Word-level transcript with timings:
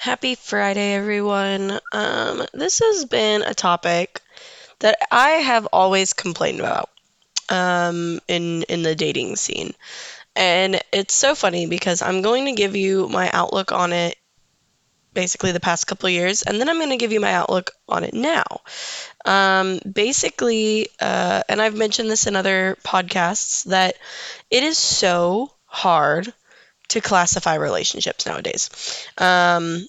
Happy 0.00 0.36
Friday, 0.36 0.94
everyone. 0.94 1.72
Um, 1.90 2.46
this 2.54 2.78
has 2.78 3.04
been 3.04 3.42
a 3.42 3.52
topic 3.52 4.20
that 4.78 4.96
I 5.10 5.30
have 5.30 5.66
always 5.72 6.12
complained 6.12 6.60
about 6.60 6.88
um, 7.48 8.20
in 8.28 8.62
in 8.62 8.84
the 8.84 8.94
dating 8.94 9.34
scene, 9.34 9.74
and 10.36 10.80
it's 10.92 11.14
so 11.14 11.34
funny 11.34 11.66
because 11.66 12.00
I'm 12.00 12.22
going 12.22 12.44
to 12.44 12.52
give 12.52 12.76
you 12.76 13.08
my 13.08 13.28
outlook 13.32 13.72
on 13.72 13.92
it, 13.92 14.16
basically 15.14 15.50
the 15.50 15.58
past 15.58 15.88
couple 15.88 16.08
years, 16.08 16.42
and 16.42 16.60
then 16.60 16.68
I'm 16.68 16.78
going 16.78 16.90
to 16.90 16.96
give 16.96 17.10
you 17.10 17.18
my 17.18 17.32
outlook 17.32 17.72
on 17.88 18.04
it 18.04 18.14
now. 18.14 18.60
Um, 19.24 19.80
basically, 19.80 20.90
uh, 21.00 21.42
and 21.48 21.60
I've 21.60 21.76
mentioned 21.76 22.08
this 22.08 22.28
in 22.28 22.36
other 22.36 22.78
podcasts 22.84 23.64
that 23.64 23.96
it 24.48 24.62
is 24.62 24.78
so 24.78 25.50
hard 25.64 26.32
to 26.88 27.00
classify 27.00 27.54
relationships 27.54 28.26
nowadays. 28.26 28.70
Um, 29.18 29.86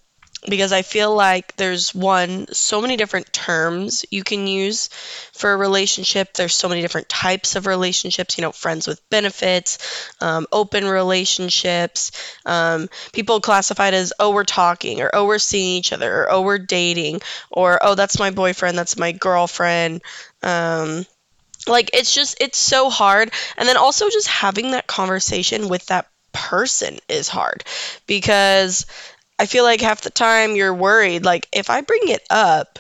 because 0.47 0.71
I 0.71 0.83
feel 0.83 1.13
like 1.13 1.55
there's 1.57 1.93
one, 1.93 2.47
so 2.53 2.81
many 2.81 2.95
different 2.95 3.33
terms 3.33 4.05
you 4.09 4.23
can 4.23 4.47
use 4.47 4.87
for 5.33 5.51
a 5.51 5.57
relationship. 5.57 6.33
There's 6.33 6.55
so 6.55 6.69
many 6.69 6.81
different 6.81 7.09
types 7.09 7.57
of 7.57 7.65
relationships, 7.65 8.37
you 8.37 8.43
know, 8.43 8.53
friends 8.53 8.87
with 8.87 9.01
benefits, 9.09 10.13
um, 10.21 10.47
open 10.51 10.85
relationships. 10.85 12.11
Um, 12.45 12.87
people 13.11 13.41
classified 13.41 13.93
as, 13.93 14.13
oh, 14.17 14.31
we're 14.31 14.45
talking, 14.45 15.01
or 15.01 15.09
oh, 15.13 15.25
we're 15.25 15.39
seeing 15.39 15.77
each 15.77 15.91
other, 15.91 16.21
or 16.21 16.31
oh, 16.31 16.41
we're 16.41 16.57
dating, 16.57 17.21
or 17.51 17.77
oh, 17.81 17.95
that's 17.95 18.17
my 18.19 18.31
boyfriend, 18.31 18.77
that's 18.77 18.97
my 18.97 19.11
girlfriend. 19.11 20.01
Um, 20.41 21.05
like, 21.67 21.89
it's 21.93 22.15
just, 22.15 22.37
it's 22.39 22.57
so 22.57 22.89
hard. 22.89 23.31
And 23.57 23.67
then 23.67 23.75
also 23.75 24.09
just 24.09 24.29
having 24.29 24.71
that 24.71 24.87
conversation 24.87 25.67
with 25.67 25.85
that 25.87 26.07
person 26.31 26.97
is 27.07 27.27
hard 27.27 27.63
because 28.07 28.85
I 29.37 29.45
feel 29.45 29.63
like 29.63 29.81
half 29.81 30.01
the 30.01 30.09
time 30.09 30.55
you're 30.55 30.73
worried, 30.73 31.23
like, 31.23 31.47
if 31.51 31.69
I 31.69 31.81
bring 31.81 32.09
it 32.09 32.25
up, 32.29 32.79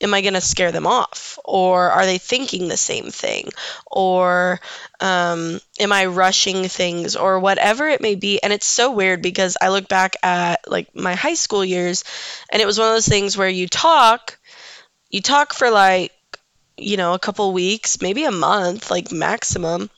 am 0.00 0.14
I 0.14 0.22
going 0.22 0.34
to 0.34 0.40
scare 0.40 0.72
them 0.72 0.86
off? 0.86 1.38
Or 1.44 1.90
are 1.90 2.06
they 2.06 2.18
thinking 2.18 2.68
the 2.68 2.76
same 2.76 3.10
thing? 3.10 3.50
Or 3.86 4.60
um, 5.00 5.60
am 5.78 5.92
I 5.92 6.06
rushing 6.06 6.64
things? 6.68 7.16
Or 7.16 7.40
whatever 7.40 7.88
it 7.88 8.00
may 8.00 8.14
be. 8.14 8.40
And 8.42 8.52
it's 8.52 8.66
so 8.66 8.92
weird 8.92 9.22
because 9.22 9.56
I 9.60 9.68
look 9.68 9.88
back 9.88 10.16
at 10.22 10.60
like 10.66 10.94
my 10.94 11.14
high 11.14 11.34
school 11.34 11.64
years 11.64 12.04
and 12.50 12.62
it 12.62 12.66
was 12.66 12.78
one 12.78 12.88
of 12.88 12.94
those 12.94 13.08
things 13.08 13.36
where 13.36 13.48
you 13.48 13.68
talk, 13.68 14.38
you 15.10 15.20
talk 15.20 15.52
for 15.52 15.70
like, 15.70 16.12
you 16.76 16.96
know, 16.96 17.14
a 17.14 17.18
couple 17.18 17.52
weeks, 17.52 18.00
maybe 18.00 18.24
a 18.24 18.30
month, 18.30 18.90
like 18.90 19.10
maximum. 19.10 19.90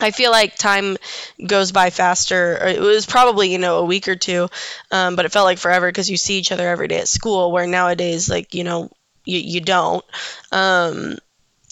I 0.00 0.10
feel 0.10 0.30
like 0.30 0.56
time 0.56 0.96
goes 1.44 1.72
by 1.72 1.90
faster. 1.90 2.56
It 2.66 2.80
was 2.80 3.06
probably, 3.06 3.52
you 3.52 3.58
know, 3.58 3.78
a 3.78 3.84
week 3.84 4.08
or 4.08 4.16
two, 4.16 4.48
um, 4.90 5.16
but 5.16 5.24
it 5.24 5.32
felt 5.32 5.44
like 5.44 5.58
forever 5.58 5.88
because 5.88 6.10
you 6.10 6.16
see 6.16 6.38
each 6.38 6.52
other 6.52 6.68
every 6.68 6.88
day 6.88 6.98
at 6.98 7.08
school, 7.08 7.52
where 7.52 7.66
nowadays, 7.66 8.28
like, 8.28 8.54
you 8.54 8.64
know, 8.64 8.90
you, 9.24 9.38
you 9.38 9.60
don't. 9.60 10.04
Um, 10.52 11.16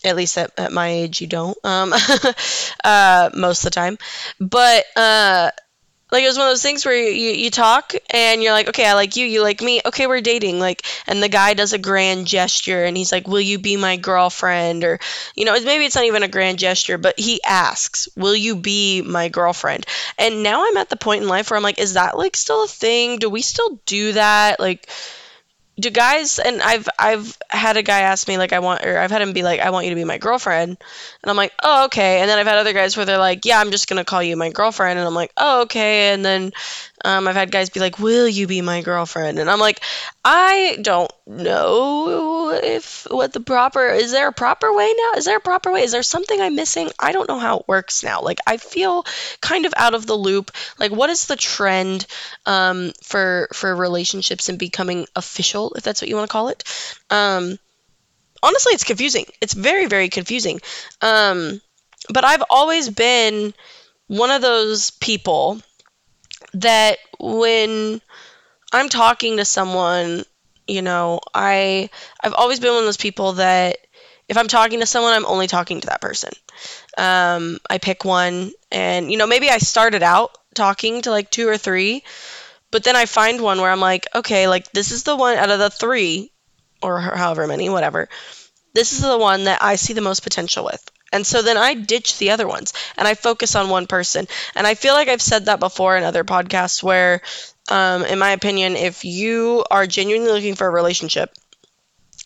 at 0.04 0.16
least 0.16 0.38
at, 0.38 0.52
at 0.58 0.72
my 0.72 0.88
age, 0.88 1.20
you 1.20 1.26
don't, 1.26 1.58
um, 1.64 1.92
uh, 2.84 3.30
most 3.34 3.60
of 3.60 3.64
the 3.64 3.70
time. 3.74 3.98
But, 4.38 4.84
uh, 4.96 5.50
like 6.10 6.22
it 6.22 6.26
was 6.26 6.38
one 6.38 6.46
of 6.46 6.50
those 6.50 6.62
things 6.62 6.84
where 6.84 6.94
you, 6.94 7.30
you, 7.32 7.50
talk 7.50 7.94
and 8.10 8.42
you're 8.42 8.52
like 8.52 8.68
okay 8.68 8.86
i 8.86 8.94
like 8.94 9.16
you 9.16 9.26
you 9.26 9.42
like 9.42 9.60
me. 9.60 9.80
Okay 9.84 10.06
we're 10.06 10.20
dating. 10.20 10.58
Like 10.60 10.82
and 11.06 11.22
the 11.22 11.28
guy 11.28 11.54
does 11.54 11.72
a 11.72 11.78
grand 11.78 12.26
gesture 12.26 12.84
and 12.84 12.96
he's 12.96 13.12
like 13.12 13.26
will 13.26 13.40
you 13.40 13.58
be 13.58 13.76
my 13.76 13.96
girlfriend? 13.96 14.84
Or 14.84 14.98
you 15.34 15.44
know 15.44 15.52
maybe 15.52 15.84
it's 15.84 15.94
not 15.94 16.04
even 16.04 16.22
a 16.22 16.28
grand 16.28 16.58
gesture 16.58 16.98
but 16.98 17.18
he 17.18 17.42
asks 17.42 18.08
will 18.16 18.36
you 18.36 18.56
be 18.56 19.02
my 19.02 19.28
girlfriend? 19.28 19.86
And 20.18 20.42
now 20.42 20.66
i'm 20.66 20.76
at 20.76 20.88
the 20.88 20.96
point 20.96 21.22
in 21.22 21.28
life 21.28 21.50
where 21.50 21.56
i'm 21.56 21.62
like 21.62 21.78
is 21.78 21.94
that 21.94 22.16
like 22.16 22.36
still 22.36 22.64
a 22.64 22.68
thing? 22.68 23.18
Do 23.18 23.30
we 23.30 23.42
still 23.42 23.80
do 23.86 24.12
that? 24.12 24.60
Like 24.60 24.88
do 25.78 25.90
guys 25.90 26.38
and 26.38 26.60
I've 26.60 26.88
I've 26.98 27.38
had 27.48 27.76
a 27.76 27.82
guy 27.82 28.00
ask 28.00 28.26
me 28.26 28.36
like 28.36 28.52
I 28.52 28.58
want 28.58 28.84
or 28.84 28.98
I've 28.98 29.10
had 29.10 29.22
him 29.22 29.32
be 29.32 29.42
like 29.42 29.60
I 29.60 29.70
want 29.70 29.86
you 29.86 29.90
to 29.90 29.96
be 29.96 30.04
my 30.04 30.18
girlfriend. 30.18 30.76
And 31.22 31.30
I'm 31.30 31.36
like 31.36 31.52
oh 31.62 31.84
okay. 31.86 32.20
And 32.20 32.28
then 32.28 32.38
I've 32.38 32.46
had 32.46 32.58
other 32.58 32.72
guys 32.72 32.96
where 32.96 33.06
they're 33.06 33.18
like 33.18 33.44
yeah 33.44 33.60
I'm 33.60 33.70
just 33.70 33.88
gonna 33.88 34.04
call 34.04 34.22
you 34.22 34.36
my 34.36 34.50
girlfriend. 34.50 34.98
And 34.98 35.06
I'm 35.06 35.14
like 35.14 35.32
oh 35.36 35.62
okay. 35.62 36.12
And 36.12 36.24
then 36.24 36.52
um, 37.04 37.28
I've 37.28 37.36
had 37.36 37.52
guys 37.52 37.70
be 37.70 37.80
like 37.80 37.98
will 37.98 38.28
you 38.28 38.46
be 38.46 38.60
my 38.60 38.82
girlfriend? 38.82 39.38
And 39.38 39.48
I'm 39.48 39.60
like 39.60 39.80
I 40.24 40.78
don't 40.82 41.12
know 41.26 42.50
if 42.52 43.06
what 43.10 43.32
the 43.32 43.40
proper 43.40 43.86
is 43.86 44.10
there 44.10 44.28
a 44.28 44.32
proper 44.32 44.74
way 44.74 44.92
now? 44.96 45.18
Is 45.18 45.26
there 45.26 45.36
a 45.36 45.40
proper 45.40 45.70
way? 45.72 45.82
Is 45.82 45.92
there 45.92 46.02
something 46.02 46.40
I'm 46.40 46.56
missing? 46.56 46.90
I 46.98 47.12
don't 47.12 47.28
know 47.28 47.38
how 47.38 47.58
it 47.58 47.68
works 47.68 48.02
now. 48.02 48.22
Like 48.22 48.38
I 48.46 48.56
feel 48.56 49.04
kind 49.40 49.66
of 49.66 49.74
out 49.76 49.94
of 49.94 50.06
the 50.06 50.16
loop. 50.16 50.50
Like 50.78 50.90
what 50.90 51.10
is 51.10 51.26
the 51.26 51.36
trend 51.36 52.06
um, 52.46 52.92
for 53.02 53.48
for 53.52 53.74
relationships 53.76 54.48
and 54.48 54.58
becoming 54.58 55.06
official 55.14 55.67
if 55.76 55.82
that's 55.82 56.02
what 56.02 56.08
you 56.08 56.16
want 56.16 56.28
to 56.28 56.32
call 56.32 56.48
it. 56.48 56.64
Um, 57.10 57.58
honestly 58.42 58.72
it's 58.72 58.84
confusing. 58.84 59.26
It's 59.40 59.54
very 59.54 59.86
very 59.86 60.08
confusing. 60.08 60.60
Um, 61.00 61.60
but 62.12 62.24
I've 62.24 62.44
always 62.50 62.88
been 62.88 63.54
one 64.06 64.30
of 64.30 64.42
those 64.42 64.90
people 64.90 65.60
that 66.54 66.98
when 67.18 68.00
I'm 68.72 68.88
talking 68.88 69.38
to 69.38 69.44
someone, 69.44 70.24
you 70.66 70.82
know, 70.82 71.20
I 71.34 71.90
I've 72.22 72.34
always 72.34 72.60
been 72.60 72.70
one 72.70 72.80
of 72.80 72.84
those 72.84 72.96
people 72.96 73.34
that 73.34 73.78
if 74.28 74.36
I'm 74.36 74.48
talking 74.48 74.80
to 74.80 74.86
someone, 74.86 75.14
I'm 75.14 75.26
only 75.26 75.46
talking 75.46 75.80
to 75.80 75.86
that 75.86 76.00
person. 76.00 76.30
Um, 76.98 77.58
I 77.70 77.78
pick 77.78 78.04
one, 78.04 78.52
and 78.70 79.10
you 79.10 79.16
know, 79.16 79.26
maybe 79.26 79.48
I 79.48 79.58
started 79.58 80.02
out 80.02 80.36
talking 80.54 81.02
to 81.02 81.10
like 81.10 81.30
two 81.30 81.48
or 81.48 81.56
three, 81.56 82.04
but 82.70 82.84
then 82.84 82.96
I 82.96 83.06
find 83.06 83.40
one 83.40 83.60
where 83.60 83.70
I'm 83.70 83.80
like, 83.80 84.06
okay, 84.14 84.48
like 84.48 84.70
this 84.72 84.90
is 84.90 85.02
the 85.02 85.16
one 85.16 85.36
out 85.36 85.50
of 85.50 85.58
the 85.58 85.70
three, 85.70 86.32
or 86.82 87.00
however 87.00 87.46
many, 87.46 87.68
whatever. 87.68 88.08
This 88.74 88.92
is 88.92 89.02
the 89.02 89.18
one 89.18 89.44
that 89.44 89.62
I 89.62 89.76
see 89.76 89.94
the 89.94 90.00
most 90.00 90.22
potential 90.22 90.64
with. 90.64 90.82
And 91.12 91.26
so 91.26 91.42
then 91.42 91.56
I 91.56 91.74
ditch 91.74 92.18
the 92.18 92.30
other 92.30 92.46
ones 92.46 92.74
and 92.96 93.08
I 93.08 93.14
focus 93.14 93.56
on 93.56 93.70
one 93.70 93.86
person. 93.86 94.28
And 94.54 94.66
I 94.66 94.74
feel 94.74 94.92
like 94.92 95.08
I've 95.08 95.22
said 95.22 95.46
that 95.46 95.58
before 95.58 95.96
in 95.96 96.04
other 96.04 96.24
podcasts 96.24 96.82
where, 96.82 97.22
um, 97.70 98.04
in 98.04 98.18
my 98.18 98.30
opinion, 98.30 98.76
if 98.76 99.04
you 99.04 99.64
are 99.70 99.86
genuinely 99.86 100.30
looking 100.30 100.54
for 100.54 100.66
a 100.66 100.70
relationship, 100.70 101.34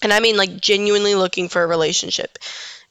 and 0.02 0.12
I 0.12 0.18
mean 0.18 0.36
like 0.36 0.60
genuinely 0.60 1.14
looking 1.14 1.48
for 1.48 1.62
a 1.62 1.66
relationship, 1.66 2.38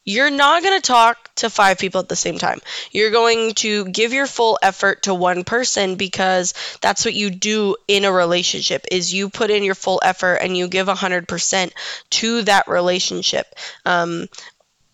you're 0.04 0.32
not 0.32 0.64
going 0.64 0.80
to 0.80 0.86
talk 0.86 1.30
to 1.36 1.50
five 1.50 1.78
people 1.78 2.00
at 2.00 2.10
the 2.10 2.16
same 2.16 2.38
time. 2.38 2.60
You're 2.92 3.12
going 3.12 3.54
to 3.56 3.86
give 3.86 4.14
your 4.14 4.28
full 4.28 4.58
effort 4.62 5.04
to 5.04 5.14
one 5.14 5.44
person 5.44 5.96
because 5.96 6.54
that's 6.82 7.06
what 7.06 7.14
you 7.14 7.30
do 7.30 7.76
in 7.88 8.06
a 8.06 8.12
relationship 8.12 8.86
is 8.92 9.14
you 9.14 9.30
put 9.30 9.52
in 9.52 9.64
your 9.64 9.76
full 9.76 10.02
effort 10.04 10.36
and 10.36 10.58
you 10.58 10.68
give 10.68 10.88
100% 10.88 11.72
to 12.12 12.42
that 12.44 12.68
relationship. 12.68 13.46
Um, 13.86 14.28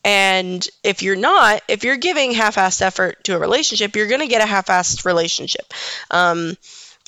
and 0.04 0.68
if 0.84 1.02
you're 1.04 1.18
not, 1.18 1.62
if 1.68 1.84
you're 1.84 1.98
giving 1.98 2.32
half-assed 2.32 2.82
effort 2.82 3.24
to 3.26 3.36
a 3.36 3.40
relationship, 3.40 3.96
you're 3.96 4.08
going 4.08 4.22
to 4.22 4.28
get 4.28 4.42
a 4.42 4.46
half-assed 4.46 5.04
relationship. 5.06 5.74
Um, 6.12 6.56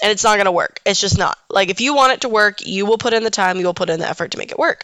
and 0.01 0.11
it's 0.11 0.23
not 0.23 0.35
going 0.35 0.45
to 0.45 0.51
work. 0.51 0.79
It's 0.85 1.01
just 1.01 1.17
not. 1.17 1.37
Like 1.49 1.69
if 1.69 1.81
you 1.81 1.93
want 1.93 2.13
it 2.13 2.21
to 2.21 2.29
work, 2.29 2.65
you 2.65 2.85
will 2.85 2.97
put 2.97 3.13
in 3.13 3.23
the 3.23 3.29
time, 3.29 3.57
you 3.59 3.65
will 3.65 3.73
put 3.73 3.89
in 3.89 3.99
the 3.99 4.07
effort 4.07 4.31
to 4.31 4.37
make 4.37 4.51
it 4.51 4.59
work. 4.59 4.83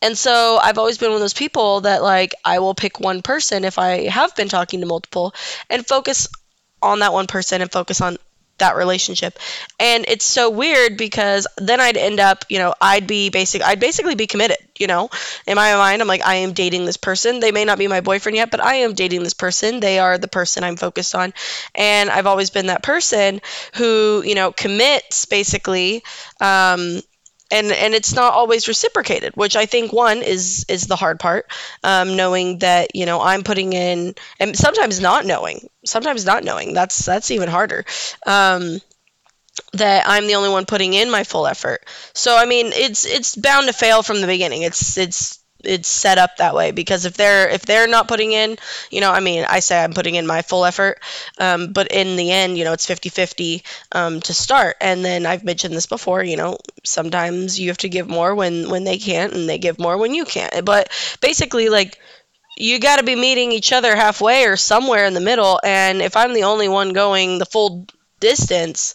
And 0.00 0.16
so 0.16 0.58
I've 0.62 0.78
always 0.78 0.98
been 0.98 1.10
one 1.10 1.16
of 1.16 1.20
those 1.20 1.34
people 1.34 1.82
that 1.82 2.02
like 2.02 2.34
I 2.44 2.58
will 2.58 2.74
pick 2.74 3.00
one 3.00 3.22
person 3.22 3.64
if 3.64 3.78
I 3.78 4.08
have 4.08 4.34
been 4.36 4.48
talking 4.48 4.80
to 4.80 4.86
multiple 4.86 5.34
and 5.70 5.86
focus 5.86 6.28
on 6.82 7.00
that 7.00 7.12
one 7.12 7.26
person 7.26 7.62
and 7.62 7.70
focus 7.70 8.00
on 8.00 8.18
that 8.62 8.76
relationship. 8.76 9.38
And 9.78 10.04
it's 10.08 10.24
so 10.24 10.50
weird 10.50 10.96
because 10.96 11.46
then 11.58 11.80
I'd 11.80 11.96
end 11.96 12.20
up, 12.20 12.44
you 12.48 12.58
know, 12.58 12.74
I'd 12.80 13.06
be 13.06 13.28
basic 13.30 13.62
I'd 13.62 13.80
basically 13.80 14.14
be 14.14 14.26
committed, 14.26 14.58
you 14.78 14.86
know. 14.86 15.10
In 15.46 15.56
my 15.56 15.74
mind, 15.74 16.00
I'm 16.00 16.08
like 16.08 16.24
I 16.26 16.36
am 16.36 16.52
dating 16.52 16.84
this 16.84 16.96
person. 16.96 17.40
They 17.40 17.52
may 17.52 17.64
not 17.64 17.78
be 17.78 17.88
my 17.88 18.00
boyfriend 18.00 18.36
yet, 18.36 18.50
but 18.50 18.60
I 18.60 18.76
am 18.86 18.94
dating 18.94 19.22
this 19.22 19.34
person. 19.34 19.80
They 19.80 19.98
are 19.98 20.18
the 20.18 20.28
person 20.28 20.64
I'm 20.64 20.76
focused 20.76 21.14
on. 21.14 21.32
And 21.74 22.10
I've 22.10 22.26
always 22.26 22.50
been 22.50 22.66
that 22.66 22.82
person 22.82 23.40
who, 23.74 24.22
you 24.24 24.34
know, 24.34 24.52
commits 24.52 25.26
basically 25.26 26.02
um 26.40 27.00
and 27.52 27.70
and 27.70 27.94
it's 27.94 28.14
not 28.14 28.32
always 28.32 28.66
reciprocated 28.66 29.32
which 29.36 29.54
i 29.54 29.66
think 29.66 29.92
one 29.92 30.22
is 30.22 30.64
is 30.68 30.86
the 30.86 30.96
hard 30.96 31.20
part 31.20 31.46
um, 31.84 32.16
knowing 32.16 32.58
that 32.58 32.96
you 32.96 33.06
know 33.06 33.20
i'm 33.20 33.44
putting 33.44 33.72
in 33.72 34.14
and 34.40 34.56
sometimes 34.56 35.00
not 35.00 35.24
knowing 35.24 35.68
sometimes 35.84 36.24
not 36.24 36.42
knowing 36.42 36.74
that's 36.74 37.04
that's 37.04 37.30
even 37.30 37.48
harder 37.48 37.84
um, 38.26 38.80
that 39.74 40.04
i'm 40.06 40.26
the 40.26 40.34
only 40.34 40.48
one 40.48 40.66
putting 40.66 40.94
in 40.94 41.10
my 41.10 41.24
full 41.24 41.46
effort. 41.46 41.84
So 42.14 42.36
i 42.36 42.46
mean 42.46 42.66
it's 42.72 43.04
it's 43.04 43.36
bound 43.36 43.66
to 43.66 43.72
fail 43.72 44.02
from 44.02 44.20
the 44.20 44.26
beginning. 44.26 44.62
It's 44.62 44.96
it's 44.96 45.41
it's 45.64 45.88
set 45.88 46.18
up 46.18 46.36
that 46.36 46.54
way 46.54 46.70
because 46.70 47.04
if 47.04 47.14
they're 47.14 47.48
if 47.48 47.62
they're 47.62 47.88
not 47.88 48.08
putting 48.08 48.32
in 48.32 48.56
you 48.90 49.00
know 49.00 49.10
i 49.10 49.20
mean 49.20 49.44
i 49.48 49.60
say 49.60 49.82
i'm 49.82 49.92
putting 49.92 50.14
in 50.14 50.26
my 50.26 50.42
full 50.42 50.64
effort 50.64 51.00
um, 51.38 51.72
but 51.72 51.88
in 51.90 52.16
the 52.16 52.30
end 52.30 52.58
you 52.58 52.64
know 52.64 52.72
it's 52.72 52.86
50 52.86 53.08
50 53.08 53.62
um, 53.92 54.20
to 54.20 54.34
start 54.34 54.76
and 54.80 55.04
then 55.04 55.26
i've 55.26 55.44
mentioned 55.44 55.74
this 55.74 55.86
before 55.86 56.22
you 56.22 56.36
know 56.36 56.58
sometimes 56.84 57.58
you 57.58 57.68
have 57.68 57.78
to 57.78 57.88
give 57.88 58.08
more 58.08 58.34
when 58.34 58.68
when 58.70 58.84
they 58.84 58.98
can't 58.98 59.32
and 59.34 59.48
they 59.48 59.58
give 59.58 59.78
more 59.78 59.96
when 59.96 60.14
you 60.14 60.24
can't 60.24 60.64
but 60.64 60.90
basically 61.20 61.68
like 61.68 61.98
you 62.56 62.78
got 62.78 62.98
to 62.98 63.04
be 63.04 63.16
meeting 63.16 63.50
each 63.50 63.72
other 63.72 63.96
halfway 63.96 64.44
or 64.44 64.56
somewhere 64.56 65.06
in 65.06 65.14
the 65.14 65.20
middle 65.20 65.60
and 65.64 66.02
if 66.02 66.16
i'm 66.16 66.34
the 66.34 66.44
only 66.44 66.68
one 66.68 66.92
going 66.92 67.38
the 67.38 67.46
full 67.46 67.86
distance 68.20 68.94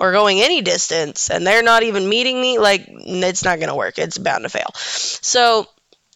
or 0.00 0.12
going 0.12 0.40
any 0.40 0.62
distance 0.62 1.30
and 1.30 1.46
they're 1.46 1.62
not 1.62 1.82
even 1.82 2.08
meeting 2.08 2.40
me, 2.40 2.58
like 2.58 2.84
it's 2.88 3.44
not 3.44 3.58
going 3.58 3.68
to 3.68 3.74
work. 3.74 3.98
It's 3.98 4.18
bound 4.18 4.44
to 4.44 4.48
fail. 4.48 4.70
So, 4.74 5.66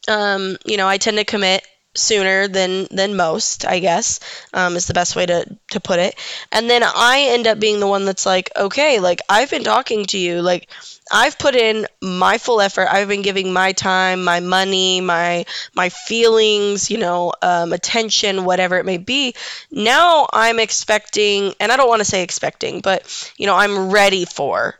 um, 0.09 0.57
you 0.65 0.77
know, 0.77 0.89
I 0.89 0.99
tend 0.99 1.19
to 1.19 1.25
commit 1.25 1.67
sooner 1.95 2.49
than 2.49 2.87
than 2.91 3.17
most 3.17 3.67
i 3.67 3.79
guess 3.79 4.19
um, 4.55 4.77
is 4.77 4.87
the 4.87 4.95
best 4.95 5.15
way 5.15 5.27
to 5.27 5.45
to 5.71 5.79
put 5.79 5.99
it. 5.99 6.15
And 6.51 6.69
then 6.71 6.83
i 6.83 7.27
end 7.29 7.47
up 7.47 7.61
being 7.61 7.81
the 7.81 7.87
one 7.87 8.07
that's 8.07 8.25
like 8.25 8.51
okay 8.57 8.99
like 8.99 9.21
i've 9.29 9.51
been 9.51 9.65
talking 9.65 10.07
to 10.07 10.19
you. 10.19 10.41
Like 10.41 10.69
i've 11.13 11.39
put 11.39 11.55
in 11.55 11.87
my 12.01 12.39
full 12.39 12.61
effort. 12.61 12.89
I've 12.91 13.09
been 13.09 13.23
giving 13.23 13.53
my 13.53 13.73
time 13.73 14.25
my 14.25 14.41
money 14.41 15.03
my 15.03 15.45
my 15.75 15.91
feelings 15.91 16.91
you 16.91 16.97
know 16.99 17.35
um, 17.43 17.73
attention 17.75 18.45
whatever 18.47 18.79
it 18.79 18.87
may 18.87 18.99
be. 18.99 19.35
Now 19.71 20.27
i'm 20.33 20.59
expecting 20.59 21.53
and 21.61 21.71
i 21.71 21.77
don't 21.77 21.89
want 21.89 22.01
to 22.01 22.07
say 22.07 22.23
expecting 22.23 22.81
but 22.81 23.33
you 23.37 23.47
know 23.47 23.57
i'm 23.57 23.91
ready 23.91 24.25
for 24.25 24.77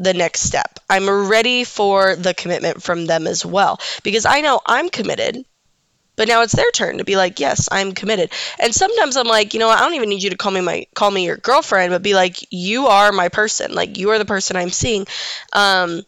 the 0.00 0.14
next 0.14 0.40
step. 0.40 0.80
I'm 0.88 1.28
ready 1.28 1.62
for 1.62 2.16
the 2.16 2.34
commitment 2.34 2.82
from 2.82 3.06
them 3.06 3.28
as 3.28 3.46
well 3.46 3.78
because 4.02 4.26
I 4.26 4.40
know 4.40 4.60
I'm 4.66 4.88
committed 4.88 5.44
but 6.20 6.28
now 6.28 6.42
it's 6.42 6.52
their 6.54 6.70
turn 6.72 6.98
to 6.98 7.04
be 7.04 7.16
like, 7.16 7.40
yes, 7.40 7.70
I'm 7.72 7.92
committed. 7.92 8.30
And 8.58 8.74
sometimes 8.74 9.16
I'm 9.16 9.26
like, 9.26 9.54
you 9.54 9.60
know, 9.60 9.70
I 9.70 9.78
don't 9.78 9.94
even 9.94 10.10
need 10.10 10.22
you 10.22 10.28
to 10.28 10.36
call 10.36 10.52
me 10.52 10.60
my 10.60 10.86
call 10.94 11.10
me 11.10 11.24
your 11.24 11.38
girlfriend, 11.38 11.92
but 11.92 12.02
be 12.02 12.12
like, 12.12 12.46
you 12.50 12.88
are 12.88 13.10
my 13.10 13.30
person. 13.30 13.74
Like 13.74 13.96
you 13.96 14.10
are 14.10 14.18
the 14.18 14.26
person 14.26 14.54
I'm 14.54 14.68
seeing. 14.68 15.06
Um, 15.54 16.02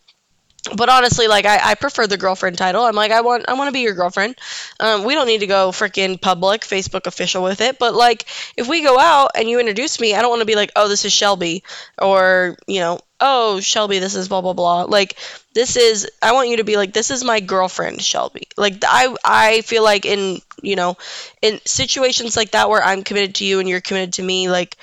but 0.76 0.90
honestly, 0.90 1.28
like 1.28 1.46
I, 1.46 1.70
I 1.70 1.74
prefer 1.76 2.06
the 2.06 2.18
girlfriend 2.18 2.58
title. 2.58 2.84
I'm 2.84 2.94
like, 2.94 3.10
I 3.10 3.22
want 3.22 3.46
I 3.48 3.54
want 3.54 3.68
to 3.68 3.72
be 3.72 3.80
your 3.80 3.94
girlfriend. 3.94 4.36
Um, 4.78 5.04
we 5.04 5.14
don't 5.14 5.26
need 5.26 5.40
to 5.40 5.46
go 5.46 5.70
freaking 5.70 6.20
public, 6.20 6.60
Facebook 6.60 7.06
official 7.06 7.42
with 7.42 7.62
it. 7.62 7.78
But 7.78 7.94
like, 7.94 8.26
if 8.56 8.68
we 8.68 8.82
go 8.82 8.98
out 8.98 9.30
and 9.34 9.48
you 9.48 9.60
introduce 9.60 9.98
me, 9.98 10.14
I 10.14 10.20
don't 10.20 10.30
want 10.30 10.40
to 10.40 10.46
be 10.46 10.56
like, 10.56 10.72
oh, 10.76 10.88
this 10.88 11.06
is 11.06 11.12
Shelby, 11.12 11.64
or 11.96 12.56
you 12.66 12.80
know, 12.80 13.00
oh, 13.22 13.60
Shelby, 13.60 14.00
this 14.00 14.14
is 14.14 14.28
blah 14.28 14.42
blah 14.42 14.52
blah. 14.52 14.82
Like, 14.82 15.16
this 15.54 15.76
is 15.76 16.10
I 16.20 16.32
want 16.32 16.48
you 16.50 16.58
to 16.58 16.64
be 16.64 16.76
like, 16.76 16.92
this 16.92 17.10
is 17.10 17.24
my 17.24 17.40
girlfriend, 17.40 18.02
Shelby. 18.02 18.48
Like, 18.56 18.82
I 18.86 19.14
I 19.24 19.60
feel 19.62 19.82
like 19.84 20.04
in 20.04 20.40
you 20.62 20.76
know, 20.76 20.96
in 21.40 21.60
situations 21.64 22.36
like 22.36 22.50
that 22.50 22.68
where 22.68 22.82
I'm 22.82 23.04
committed 23.04 23.36
to 23.36 23.44
you 23.44 23.60
and 23.60 23.68
you're 23.68 23.80
committed 23.80 24.14
to 24.14 24.22
me, 24.22 24.50
like 24.50 24.76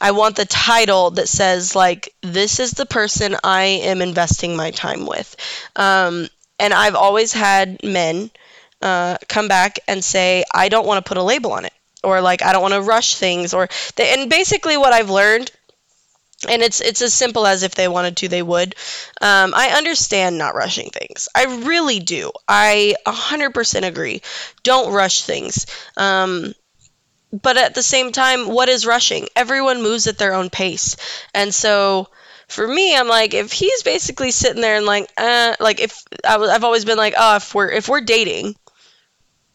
I 0.00 0.10
want 0.10 0.36
the 0.36 0.44
title 0.44 1.10
that 1.12 1.28
says 1.28 1.76
like 1.76 2.14
this 2.22 2.60
is 2.60 2.72
the 2.72 2.86
person 2.86 3.36
I 3.44 3.64
am 3.84 4.02
investing 4.02 4.56
my 4.56 4.70
time 4.70 5.06
with. 5.06 5.36
Um, 5.76 6.28
and 6.58 6.74
I've 6.74 6.94
always 6.94 7.32
had 7.32 7.82
men 7.82 8.30
uh, 8.82 9.18
come 9.28 9.48
back 9.48 9.80
and 9.88 10.04
say 10.04 10.44
I 10.52 10.68
don't 10.68 10.86
want 10.86 11.04
to 11.04 11.08
put 11.08 11.18
a 11.18 11.22
label 11.22 11.52
on 11.52 11.64
it 11.64 11.72
or 12.02 12.20
like 12.20 12.42
I 12.42 12.52
don't 12.52 12.62
want 12.62 12.74
to 12.74 12.82
rush 12.82 13.16
things 13.16 13.54
or 13.54 13.68
they, 13.96 14.12
and 14.12 14.28
basically 14.28 14.76
what 14.76 14.92
I've 14.92 15.10
learned 15.10 15.50
and 16.48 16.62
it's 16.62 16.80
it's 16.80 17.02
as 17.02 17.14
simple 17.14 17.46
as 17.46 17.62
if 17.62 17.74
they 17.74 17.88
wanted 17.88 18.16
to 18.18 18.28
they 18.28 18.42
would. 18.42 18.74
Um, 19.20 19.52
i 19.54 19.68
understand 19.76 20.38
not 20.38 20.54
rushing 20.54 20.90
things. 20.90 21.28
I 21.34 21.44
really 21.64 22.00
do. 22.00 22.32
I 22.48 22.94
100% 23.06 23.84
agree. 23.84 24.22
Don't 24.62 24.92
rush 24.92 25.22
things. 25.22 25.66
Um, 25.96 26.54
but 27.32 27.56
at 27.56 27.74
the 27.74 27.82
same 27.82 28.12
time, 28.12 28.48
what 28.48 28.68
is 28.68 28.86
rushing? 28.86 29.28
Everyone 29.36 29.82
moves 29.82 30.06
at 30.06 30.18
their 30.18 30.34
own 30.34 30.50
pace. 30.50 30.96
And 31.34 31.54
so 31.54 32.08
for 32.48 32.66
me, 32.66 32.96
I'm 32.96 33.08
like, 33.08 33.34
if 33.34 33.52
he's 33.52 33.82
basically 33.82 34.30
sitting 34.30 34.62
there 34.62 34.76
and 34.76 34.86
like, 34.86 35.10
uh, 35.16 35.54
like 35.60 35.80
if 35.80 36.02
I 36.24 36.32
w- 36.32 36.50
I've 36.50 36.64
always 36.64 36.84
been 36.84 36.98
like, 36.98 37.14
oh, 37.16 37.36
if 37.36 37.54
we're 37.54 37.70
if 37.70 37.88
we're 37.88 38.02
dating, 38.02 38.54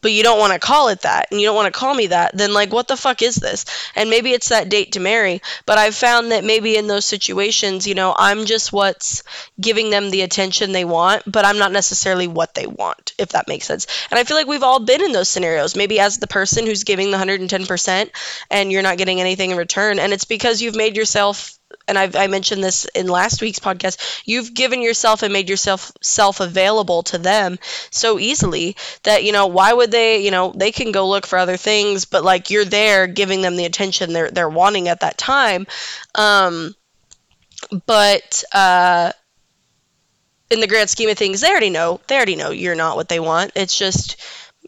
but 0.00 0.12
you 0.12 0.22
don't 0.22 0.38
want 0.38 0.52
to 0.52 0.58
call 0.58 0.88
it 0.88 1.02
that 1.02 1.28
and 1.30 1.40
you 1.40 1.46
don't 1.46 1.56
want 1.56 1.72
to 1.72 1.78
call 1.78 1.94
me 1.94 2.08
that, 2.08 2.36
then 2.36 2.52
like 2.52 2.72
what 2.72 2.88
the 2.88 2.96
fuck 2.96 3.22
is 3.22 3.36
this? 3.36 3.64
And 3.94 4.10
maybe 4.10 4.30
it's 4.30 4.48
that 4.48 4.68
date 4.68 4.92
to 4.92 5.00
marry, 5.00 5.42
but 5.66 5.78
I've 5.78 5.94
found 5.94 6.32
that 6.32 6.44
maybe 6.44 6.76
in 6.76 6.86
those 6.86 7.04
situations, 7.04 7.86
you 7.86 7.94
know, 7.94 8.14
I'm 8.16 8.44
just 8.46 8.72
what's 8.72 9.22
giving 9.60 9.90
them 9.90 10.10
the 10.10 10.22
attention 10.22 10.72
they 10.72 10.84
want, 10.84 11.22
but 11.26 11.44
I'm 11.44 11.58
not 11.58 11.72
necessarily 11.72 12.26
what 12.26 12.54
they 12.54 12.66
want, 12.66 13.12
if 13.18 13.30
that 13.30 13.48
makes 13.48 13.66
sense. 13.66 13.86
And 14.10 14.18
I 14.18 14.24
feel 14.24 14.36
like 14.36 14.46
we've 14.46 14.62
all 14.62 14.80
been 14.80 15.02
in 15.02 15.12
those 15.12 15.28
scenarios, 15.28 15.76
maybe 15.76 16.00
as 16.00 16.18
the 16.18 16.26
person 16.26 16.66
who's 16.66 16.84
giving 16.84 17.10
the 17.10 17.18
110% 17.18 18.10
and 18.50 18.72
you're 18.72 18.82
not 18.82 18.98
getting 18.98 19.20
anything 19.20 19.50
in 19.50 19.56
return, 19.56 19.98
and 19.98 20.12
it's 20.12 20.24
because 20.24 20.62
you've 20.62 20.76
made 20.76 20.96
yourself 20.96 21.59
and 21.88 21.98
I've, 21.98 22.14
I 22.16 22.26
mentioned 22.28 22.62
this 22.62 22.84
in 22.94 23.08
last 23.08 23.42
week's 23.42 23.58
podcast, 23.58 24.22
you've 24.24 24.54
given 24.54 24.82
yourself 24.82 25.22
and 25.22 25.32
made 25.32 25.48
yourself 25.48 25.92
self 26.00 26.40
available 26.40 27.02
to 27.04 27.18
them 27.18 27.58
so 27.90 28.18
easily 28.18 28.76
that, 29.02 29.24
you 29.24 29.32
know, 29.32 29.46
why 29.48 29.72
would 29.72 29.90
they, 29.90 30.24
you 30.24 30.30
know, 30.30 30.52
they 30.54 30.72
can 30.72 30.92
go 30.92 31.08
look 31.08 31.26
for 31.26 31.38
other 31.38 31.56
things, 31.56 32.04
but 32.04 32.24
like 32.24 32.50
you're 32.50 32.64
there 32.64 33.06
giving 33.06 33.42
them 33.42 33.56
the 33.56 33.64
attention 33.64 34.12
they're, 34.12 34.30
they're 34.30 34.48
wanting 34.48 34.88
at 34.88 35.00
that 35.00 35.18
time. 35.18 35.66
Um, 36.14 36.74
but, 37.86 38.44
uh, 38.52 39.12
in 40.50 40.60
the 40.60 40.66
grand 40.66 40.90
scheme 40.90 41.08
of 41.08 41.16
things, 41.16 41.40
they 41.40 41.48
already 41.50 41.70
know. 41.70 42.00
They 42.08 42.16
already 42.16 42.36
know 42.36 42.50
you're 42.50 42.74
not 42.74 42.96
what 42.96 43.08
they 43.08 43.20
want. 43.20 43.52
It's 43.54 43.78
just 43.78 44.16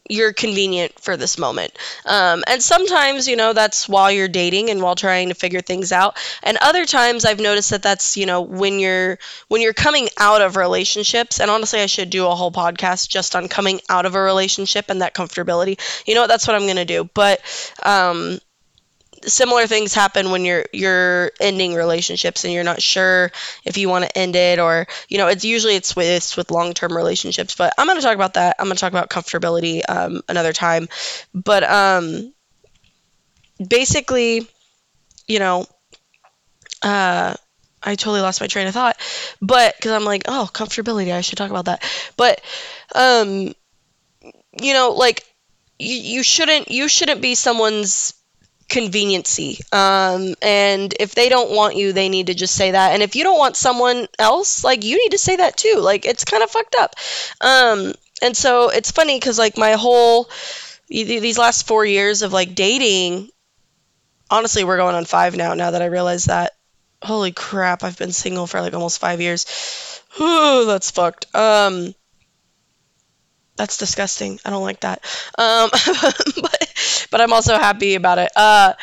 you're 0.09 0.33
convenient 0.33 0.99
for 1.01 1.17
this 1.17 1.39
moment. 1.39 1.73
Um, 2.07 2.43
and 2.47 2.63
sometimes, 2.63 3.29
you 3.29 3.37
know, 3.37 3.53
that's 3.53 3.89
while 3.89 4.11
you're 4.11 4.29
dating 4.29 4.71
and 4.71 4.83
while 4.83 4.95
trying 4.95 5.29
to 5.29 5.35
figure 5.35 5.61
things 5.61 5.93
out. 5.93 6.17
And 6.43 6.59
other 6.61 6.85
times, 6.87 7.25
I've 7.25 7.41
noticed 7.41 7.71
that 7.71 7.83
that's, 7.83 8.17
you 8.17 8.27
know, 8.27 8.43
when 8.43 8.79
you're 8.81 9.19
when 9.49 9.63
you're 9.63 9.73
coming 9.73 10.09
out 10.19 10.43
of 10.43 10.57
relationships. 10.57 11.41
And 11.41 11.51
honestly, 11.51 11.81
I 11.81 11.87
should 11.87 12.11
do 12.11 12.27
a 12.27 12.35
whole 12.35 12.53
podcast 12.53 13.09
just 13.09 13.37
on 13.37 13.49
coming 13.49 13.81
out 13.89 14.07
of 14.07 14.15
a 14.15 14.21
relationship 14.21 14.87
and 14.89 15.03
that 15.03 15.15
comfortability. 15.15 15.81
You 16.07 16.15
know 16.15 16.23
what? 16.23 16.29
That's 16.29 16.47
what 16.47 16.57
I'm 16.57 16.67
gonna 16.67 16.85
do. 16.85 17.09
But 17.15 17.41
um, 17.83 18.39
similar 19.25 19.67
things 19.67 19.95
happen 19.95 20.31
when 20.31 20.45
you're 20.45 20.65
you're 20.73 21.31
ending 21.41 21.75
relationships 21.75 22.45
and 22.45 22.53
you're 22.53 22.65
not 22.65 22.83
sure 22.83 23.31
if 23.65 23.77
you 23.77 23.89
want 23.89 24.05
to 24.05 24.19
end 24.19 24.35
it 24.35 24.59
or 24.59 24.87
you 25.09 25.19
know 25.19 25.29
it's 25.29 25.45
usually 25.45 25.77
it's 25.77 25.95
with 25.95 26.07
it's 26.07 26.37
with 26.37 26.51
long-term 26.51 26.97
relationships 26.97 27.55
but 27.55 27.73
i'm 27.79 27.87
going 27.87 27.99
to 27.99 28.03
talk 28.03 28.17
about 28.17 28.35
that 28.35 28.57
i'm 28.59 28.67
going 28.67 28.77
to 28.77 28.81
talk 28.81 28.93
about 28.93 29.11
comfortability 29.11 29.83
um, 29.89 30.23
another 30.29 30.53
time 30.53 30.89
but 31.35 31.63
um 31.63 32.33
basically 33.69 34.47
you 35.27 35.39
know 35.39 35.67
uh 36.83 37.35
I 37.85 37.97
totally 37.97 38.21
lost 38.21 38.41
my 38.41 38.47
train 38.47 38.69
of 38.69 38.75
thought, 38.75 38.97
but 39.41 39.75
because 39.77 39.91
I'm 39.91 40.05
like, 40.05 40.23
oh, 40.29 40.49
comfortability, 40.53 41.13
I 41.13 41.21
should 41.21 41.37
talk 41.37 41.51
about 41.51 41.65
that. 41.65 41.83
But, 42.17 42.41
um, 42.95 43.53
you 44.61 44.73
know, 44.73 44.91
like 44.93 45.25
you, 45.79 45.97
you 45.97 46.23
shouldn't 46.23 46.71
you 46.71 46.89
shouldn't 46.89 47.23
be 47.23 47.35
someone's 47.35 48.15
conveniency. 48.73 49.61
Um, 49.71 50.35
and 50.41 50.95
if 50.99 51.15
they 51.15 51.29
don't 51.29 51.51
want 51.51 51.77
you, 51.77 51.93
they 51.93 52.09
need 52.09 52.29
to 52.29 52.35
just 52.35 52.55
say 52.55 52.71
that. 52.71 52.93
And 52.93 53.03
if 53.03 53.15
you 53.15 53.23
don't 53.23 53.39
want 53.39 53.55
someone 53.55 54.09
else, 54.19 54.65
like 54.65 54.83
you 54.83 54.97
need 54.97 55.11
to 55.11 55.19
say 55.19 55.37
that 55.37 55.59
too. 55.59 55.77
Like 55.79 56.07
it's 56.07 56.25
kind 56.25 56.43
of 56.43 56.51
fucked 56.51 56.75
up. 56.75 56.95
Um, 57.43 57.93
and 58.23 58.35
so 58.35 58.71
it's 58.71 58.91
funny 58.91 59.19
because 59.19 59.39
like 59.39 59.59
my 59.59 59.73
whole 59.73 60.31
these 60.89 61.39
last 61.39 61.67
four 61.67 61.85
years 61.85 62.23
of 62.23 62.33
like 62.33 62.55
dating, 62.55 63.29
honestly, 64.31 64.65
we're 64.65 64.79
going 64.79 64.95
on 64.95 65.05
five 65.05 65.37
now. 65.37 65.53
Now 65.53 65.73
that 65.73 65.83
I 65.83 65.87
realize 65.87 66.25
that, 66.25 66.53
holy 67.03 67.33
crap, 67.33 67.85
I've 67.85 67.99
been 67.99 68.13
single 68.13 68.47
for 68.47 68.63
like 68.63 68.73
almost 68.73 69.01
five 69.01 69.21
years. 69.21 70.01
Ooh, 70.19 70.65
that's 70.65 70.91
fucked. 70.91 71.35
Um, 71.35 71.95
that's 73.57 73.77
disgusting. 73.77 74.41
I 74.45 74.51
don't 74.51 74.63
like 74.63 74.81
that. 74.81 75.05
Um, 75.39 75.69
but, 76.43 76.73
but 77.13 77.21
I'm 77.21 77.35
also 77.35 77.57
happy 77.59 77.95
about 77.95 78.19
it. 78.19 78.33
Uh, 78.37 78.75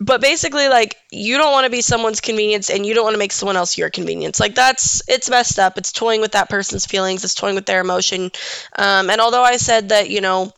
but 0.00 0.20
basically, 0.20 0.68
like, 0.68 0.96
you 1.12 1.38
don't 1.38 1.52
want 1.52 1.66
to 1.66 1.70
be 1.70 1.80
someone's 1.80 2.20
convenience 2.20 2.68
and 2.68 2.84
you 2.84 2.94
don't 2.94 3.04
want 3.04 3.14
to 3.14 3.18
make 3.18 3.32
someone 3.32 3.56
else 3.56 3.78
your 3.78 3.90
convenience. 3.90 4.40
Like, 4.40 4.54
that's, 4.56 5.02
it's 5.08 5.30
messed 5.30 5.58
up. 5.58 5.78
It's 5.78 5.92
toying 5.92 6.20
with 6.20 6.32
that 6.32 6.50
person's 6.50 6.86
feelings, 6.86 7.24
it's 7.24 7.34
toying 7.34 7.54
with 7.54 7.66
their 7.66 7.80
emotion. 7.80 8.32
Um, 8.76 9.10
and 9.10 9.20
although 9.20 9.44
I 9.44 9.56
said 9.56 9.90
that, 9.90 10.10
you 10.10 10.20
know, 10.20 10.52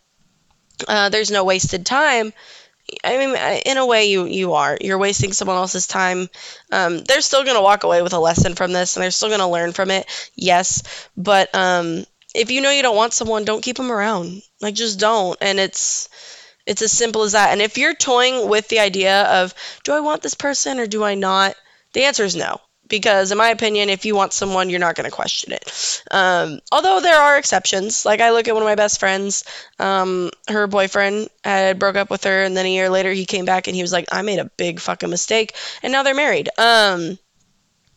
uh, 0.88 1.08
there's 1.10 1.30
no 1.30 1.44
wasted 1.44 1.86
time, 1.86 2.32
I 3.04 3.18
mean, 3.18 3.36
in 3.66 3.78
a 3.78 3.86
way, 3.86 4.06
you 4.10 4.26
you 4.26 4.54
are. 4.54 4.78
You're 4.80 4.98
wasting 4.98 5.32
someone 5.32 5.56
else's 5.56 5.86
time. 5.88 6.28
Um, 6.72 6.98
they're 7.04 7.20
still 7.20 7.44
gonna 7.44 7.62
walk 7.62 7.84
away 7.84 8.02
with 8.02 8.12
a 8.12 8.18
lesson 8.20 8.54
from 8.54 8.72
this, 8.72 8.96
and 8.96 9.02
they're 9.02 9.10
still 9.10 9.30
gonna 9.30 9.50
learn 9.50 9.72
from 9.72 9.90
it. 9.90 10.06
Yes, 10.36 10.82
but 11.16 11.54
um, 11.54 12.04
if 12.34 12.50
you 12.50 12.60
know 12.60 12.70
you 12.70 12.82
don't 12.82 12.96
want 12.96 13.12
someone, 13.14 13.44
don't 13.44 13.62
keep 13.62 13.76
them 13.76 13.90
around. 13.90 14.42
Like 14.60 14.74
just 14.74 15.00
don't. 15.00 15.36
And 15.40 15.58
it's 15.58 16.08
it's 16.66 16.82
as 16.82 16.92
simple 16.92 17.22
as 17.22 17.32
that. 17.32 17.52
And 17.52 17.62
if 17.62 17.78
you're 17.78 17.94
toying 17.94 18.48
with 18.48 18.68
the 18.68 18.80
idea 18.80 19.22
of 19.22 19.54
do 19.84 19.92
I 19.92 20.00
want 20.00 20.22
this 20.22 20.34
person 20.34 20.80
or 20.80 20.86
do 20.86 21.04
I 21.04 21.14
not? 21.14 21.54
The 21.92 22.04
answer 22.04 22.24
is 22.24 22.36
no. 22.36 22.60
Because 22.88 23.32
in 23.32 23.38
my 23.38 23.48
opinion, 23.48 23.90
if 23.90 24.04
you 24.04 24.14
want 24.14 24.32
someone, 24.32 24.70
you're 24.70 24.78
not 24.78 24.94
going 24.94 25.10
to 25.10 25.16
question 25.16 25.52
it. 25.52 26.02
Um, 26.08 26.60
although 26.70 27.00
there 27.00 27.20
are 27.20 27.36
exceptions. 27.36 28.04
Like 28.04 28.20
I 28.20 28.30
look 28.30 28.46
at 28.46 28.54
one 28.54 28.62
of 28.62 28.68
my 28.68 28.76
best 28.76 29.00
friends, 29.00 29.42
um, 29.80 30.30
her 30.48 30.68
boyfriend 30.68 31.28
had 31.42 31.80
broke 31.80 31.96
up 31.96 32.10
with 32.10 32.22
her, 32.22 32.44
and 32.44 32.56
then 32.56 32.64
a 32.64 32.72
year 32.72 32.88
later 32.88 33.12
he 33.12 33.24
came 33.24 33.44
back 33.44 33.66
and 33.66 33.74
he 33.74 33.82
was 33.82 33.92
like, 33.92 34.06
"I 34.12 34.22
made 34.22 34.38
a 34.38 34.50
big 34.56 34.78
fucking 34.78 35.10
mistake," 35.10 35.56
and 35.82 35.92
now 35.92 36.04
they're 36.04 36.14
married. 36.14 36.48
Um, 36.58 37.18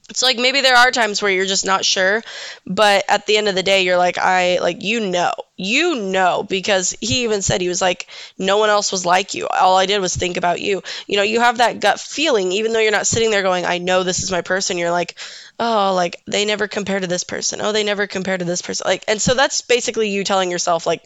it's 0.10 0.24
like 0.24 0.38
maybe 0.38 0.62
there 0.62 0.75
are 0.75 0.92
times 0.92 1.22
where 1.22 1.32
you're 1.32 1.46
just 1.46 1.66
not 1.66 1.86
sure, 1.86 2.24
but 2.66 3.06
at 3.08 3.25
the 3.25 3.38
end 3.38 3.48
of 3.48 3.56
the 3.56 3.63
day, 3.63 3.84
you're 3.84 3.98
like, 3.98 4.18
I 4.18 4.60
like 4.60 4.82
you 4.84 5.00
know, 5.00 5.32
you 5.56 5.96
know, 5.96 6.44
because 6.44 6.96
he 7.00 7.24
even 7.24 7.42
said 7.42 7.62
he 7.62 7.70
was 7.70 7.82
like, 7.82 8.08
no 8.38 8.58
one 8.58 8.70
else 8.70 8.92
was 8.92 9.06
like 9.06 9.34
you. 9.34 9.48
All 9.48 9.78
I 9.78 9.86
did 9.86 10.00
was 10.00 10.16
think 10.16 10.38
about 10.38 10.62
you. 10.62 10.82
You 11.08 11.18
know, 11.18 11.24
you 11.24 11.39
have 11.39 11.58
that 11.58 11.80
gut 11.80 12.00
feeling, 12.00 12.51
even 12.54 12.74
though 12.74 12.80
you're 12.80 12.92
not 12.92 13.08
sitting 13.08 13.32
there 13.32 13.44
going, 13.44 13.66
I 13.66 13.78
know 13.78 14.04
this 14.04 14.24
is 14.24 14.32
my 14.32 14.42
person. 14.42 14.78
You're 14.78 14.92
like, 14.92 15.16
oh, 15.60 15.94
like 15.96 16.22
they 16.28 16.46
never 16.46 16.68
compare 16.68 17.00
to 17.00 17.08
this 17.08 17.24
person. 17.24 17.60
Oh, 17.62 17.72
they 17.72 17.84
never 17.84 18.08
compare 18.08 18.38
to 18.38 18.46
this 18.46 18.62
person. 18.62 18.86
Like, 18.88 19.04
and 19.08 19.22
so 19.22 19.34
that's 19.34 19.62
basically 19.62 20.10
you 20.10 20.24
telling 20.24 20.51
yourself 20.51 20.88
like, 20.88 21.04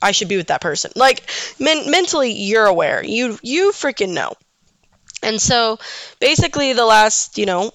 I 0.00 0.12
should 0.12 0.28
be 0.28 0.36
with 0.36 0.48
that 0.48 0.60
person. 0.60 0.90
Like, 0.96 1.22
men- 1.58 1.90
mentally, 1.90 2.32
you're 2.32 2.66
aware. 2.66 3.04
You 3.04 3.38
you 3.42 3.70
freaking 3.72 4.14
know. 4.14 4.34
And 5.22 5.40
so 5.40 5.78
basically 6.20 6.72
the 6.72 6.84
last, 6.86 7.38
you 7.38 7.46
know, 7.46 7.72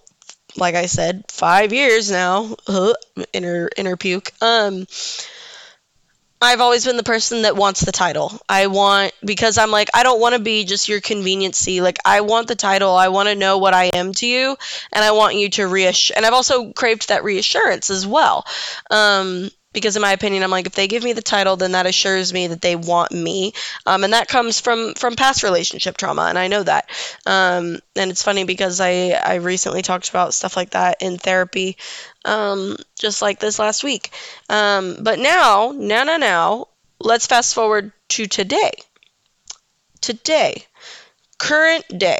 like 0.57 0.75
I 0.75 0.87
said, 0.87 1.25
five 1.29 1.73
years 1.73 2.11
now, 2.11 2.55
uh, 2.67 2.93
inner 3.33 3.69
inner 3.77 3.97
puke. 3.97 4.31
Um, 4.41 4.85
I've 6.39 6.61
always 6.61 6.85
been 6.85 6.97
the 6.97 7.03
person 7.03 7.43
that 7.43 7.55
wants 7.55 7.81
the 7.81 7.91
title. 7.91 8.31
I 8.47 8.67
want 8.67 9.11
because 9.25 9.57
I'm 9.57 9.71
like 9.71 9.89
I 9.93 10.03
don't 10.03 10.21
want 10.21 10.35
to 10.35 10.41
be 10.41 10.65
just 10.65 10.87
your 10.87 11.01
conveniency. 11.01 11.81
Like 11.81 11.97
I 12.05 12.21
want 12.21 12.47
the 12.47 12.55
title. 12.55 12.93
I 12.95 13.07
want 13.07 13.29
to 13.29 13.35
know 13.35 13.57
what 13.57 13.73
I 13.73 13.85
am 13.85 14.13
to 14.13 14.27
you, 14.27 14.55
and 14.93 15.03
I 15.03 15.11
want 15.11 15.35
you 15.35 15.49
to 15.51 15.67
reassure. 15.67 16.15
And 16.15 16.25
I've 16.25 16.33
also 16.33 16.73
craved 16.73 17.09
that 17.09 17.23
reassurance 17.23 17.89
as 17.89 18.05
well. 18.05 18.45
Um, 18.91 19.49
because 19.77 19.95
in 19.95 20.01
my 20.01 20.11
opinion 20.11 20.43
i'm 20.43 20.51
like 20.51 20.65
if 20.65 20.73
they 20.73 20.87
give 20.87 21.03
me 21.03 21.13
the 21.13 21.21
title 21.21 21.55
then 21.55 21.73
that 21.73 21.85
assures 21.85 22.33
me 22.33 22.47
that 22.47 22.61
they 22.61 22.75
want 22.75 23.11
me. 23.11 23.53
Um, 23.85 24.03
and 24.03 24.13
that 24.13 24.27
comes 24.27 24.59
from 24.59 24.93
from 24.95 25.15
past 25.15 25.43
relationship 25.43 25.97
trauma 25.97 26.23
and 26.23 26.37
i 26.37 26.47
know 26.47 26.63
that. 26.63 26.89
Um, 27.25 27.79
and 27.95 28.11
it's 28.11 28.23
funny 28.23 28.43
because 28.43 28.79
i 28.81 29.09
i 29.11 29.35
recently 29.35 29.81
talked 29.81 30.09
about 30.09 30.33
stuff 30.33 30.55
like 30.57 30.71
that 30.71 30.97
in 31.01 31.17
therapy 31.17 31.77
um, 32.25 32.75
just 32.99 33.21
like 33.21 33.39
this 33.39 33.57
last 33.57 33.85
week. 33.85 34.11
Um, 34.49 34.97
but 35.01 35.17
now 35.19 35.73
now 35.75 36.03
now 36.03 36.17
now 36.17 36.67
let's 36.99 37.27
fast 37.27 37.53
forward 37.55 37.93
to 38.09 38.25
today. 38.25 38.71
Today 40.01 40.65
current 41.37 41.85
day 41.97 42.19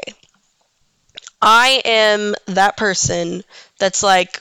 i 1.42 1.80
am 1.84 2.34
that 2.46 2.76
person 2.76 3.42
that's 3.78 4.02
like 4.02 4.40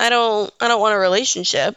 I 0.00 0.08
don't 0.08 0.52
I 0.60 0.68
don't 0.68 0.80
want 0.80 0.94
a 0.94 0.98
relationship, 0.98 1.76